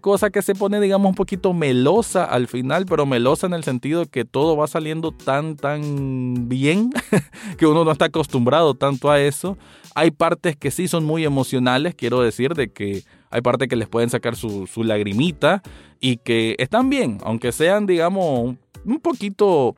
cosa 0.00 0.30
que 0.30 0.42
se 0.42 0.54
pone, 0.54 0.80
digamos, 0.80 1.08
un 1.08 1.14
poquito 1.14 1.52
melosa 1.52 2.24
al 2.24 2.46
final, 2.46 2.86
pero 2.86 3.06
melosa 3.06 3.46
en 3.46 3.54
el 3.54 3.64
sentido 3.64 4.06
que 4.06 4.24
todo 4.24 4.56
va 4.56 4.66
saliendo 4.66 5.12
tan, 5.12 5.56
tan 5.56 6.48
bien 6.48 6.90
que 7.58 7.66
uno 7.66 7.84
no 7.84 7.92
está 7.92 8.06
acostumbrado 8.06 8.74
tanto 8.74 9.10
a 9.10 9.20
eso. 9.20 9.58
Hay 9.94 10.10
partes 10.10 10.56
que 10.56 10.70
sí 10.70 10.88
son 10.88 11.04
muy 11.04 11.24
emocionales, 11.24 11.94
quiero 11.94 12.20
decir, 12.20 12.54
de 12.54 12.70
que 12.70 13.02
hay 13.30 13.42
partes 13.42 13.68
que 13.68 13.76
les 13.76 13.88
pueden 13.88 14.10
sacar 14.10 14.36
su, 14.36 14.68
lagrimita 14.82 15.62
y 16.00 16.16
que 16.16 16.56
están 16.58 16.90
bien, 16.90 17.18
aunque 17.22 17.52
sean, 17.52 17.86
digamos, 17.86 18.56
un 18.84 19.00
poquito 19.00 19.76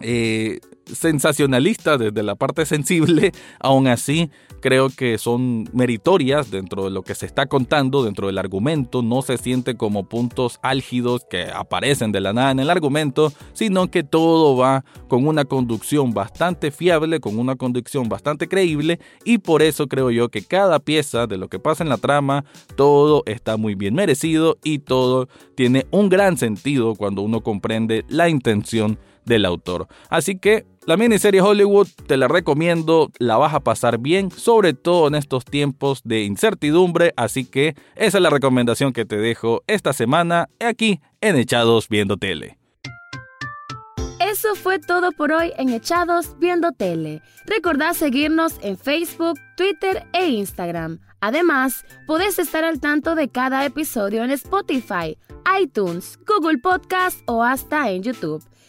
eh, 0.00 0.60
sensacionalistas 0.86 1.98
desde 1.98 2.22
la 2.22 2.34
parte 2.34 2.66
sensible, 2.66 3.32
aún 3.60 3.88
así 3.88 4.30
creo 4.60 4.88
que 4.90 5.18
son 5.18 5.68
meritorias 5.72 6.50
dentro 6.50 6.84
de 6.84 6.90
lo 6.90 7.02
que 7.02 7.14
se 7.14 7.26
está 7.26 7.46
contando, 7.46 8.02
dentro 8.02 8.26
del 8.26 8.38
argumento, 8.38 9.02
no 9.02 9.22
se 9.22 9.38
siente 9.38 9.76
como 9.76 10.08
puntos 10.08 10.58
álgidos 10.62 11.24
que 11.28 11.44
aparecen 11.44 12.10
de 12.10 12.20
la 12.20 12.32
nada 12.32 12.50
en 12.50 12.58
el 12.58 12.70
argumento, 12.70 13.32
sino 13.52 13.90
que 13.90 14.02
todo 14.02 14.56
va 14.56 14.84
con 15.08 15.26
una 15.26 15.44
conducción 15.44 16.12
bastante 16.12 16.70
fiable, 16.70 17.20
con 17.20 17.38
una 17.38 17.56
conducción 17.56 18.08
bastante 18.08 18.48
creíble 18.48 18.98
y 19.24 19.38
por 19.38 19.62
eso 19.62 19.86
creo 19.86 20.10
yo 20.10 20.30
que 20.30 20.42
cada 20.42 20.80
pieza 20.80 21.26
de 21.26 21.36
lo 21.36 21.48
que 21.48 21.58
pasa 21.58 21.84
en 21.84 21.90
la 21.90 21.98
trama, 21.98 22.44
todo 22.74 23.22
está 23.26 23.56
muy 23.56 23.74
bien 23.74 23.94
merecido 23.94 24.58
y 24.64 24.80
todo 24.80 25.28
tiene 25.54 25.86
un 25.90 26.08
gran 26.08 26.36
sentido 26.38 26.94
cuando 26.94 27.22
uno 27.22 27.40
comprende 27.40 28.04
la 28.08 28.28
intención 28.28 28.98
del 29.26 29.44
autor. 29.44 29.88
Así 30.08 30.38
que 30.38 30.64
la 30.86 30.96
miniserie 30.96 31.40
Hollywood 31.40 31.88
te 32.06 32.16
la 32.16 32.28
recomiendo, 32.28 33.10
la 33.18 33.36
vas 33.36 33.54
a 33.54 33.60
pasar 33.60 33.98
bien, 33.98 34.30
sobre 34.30 34.72
todo 34.72 35.08
en 35.08 35.16
estos 35.16 35.44
tiempos 35.44 36.00
de 36.04 36.22
incertidumbre, 36.22 37.12
así 37.16 37.44
que 37.44 37.74
esa 37.96 38.18
es 38.18 38.22
la 38.22 38.30
recomendación 38.30 38.92
que 38.92 39.04
te 39.04 39.16
dejo 39.16 39.62
esta 39.66 39.92
semana 39.92 40.48
aquí 40.60 41.00
en 41.20 41.36
Echados 41.36 41.88
Viendo 41.88 42.16
Tele. 42.16 42.56
Eso 44.20 44.54
fue 44.54 44.78
todo 44.78 45.12
por 45.12 45.32
hoy 45.32 45.52
en 45.56 45.70
Echados 45.70 46.38
Viendo 46.38 46.72
Tele. 46.72 47.20
Recordad 47.46 47.94
seguirnos 47.94 48.54
en 48.62 48.76
Facebook, 48.76 49.38
Twitter 49.56 50.06
e 50.12 50.28
Instagram. 50.28 51.00
Además, 51.20 51.84
podés 52.06 52.38
estar 52.38 52.62
al 52.62 52.78
tanto 52.80 53.14
de 53.14 53.28
cada 53.28 53.64
episodio 53.64 54.22
en 54.22 54.30
Spotify, 54.30 55.18
iTunes, 55.60 56.18
Google 56.26 56.58
Podcast 56.58 57.20
o 57.26 57.42
hasta 57.42 57.90
en 57.90 58.02
YouTube. 58.02 58.44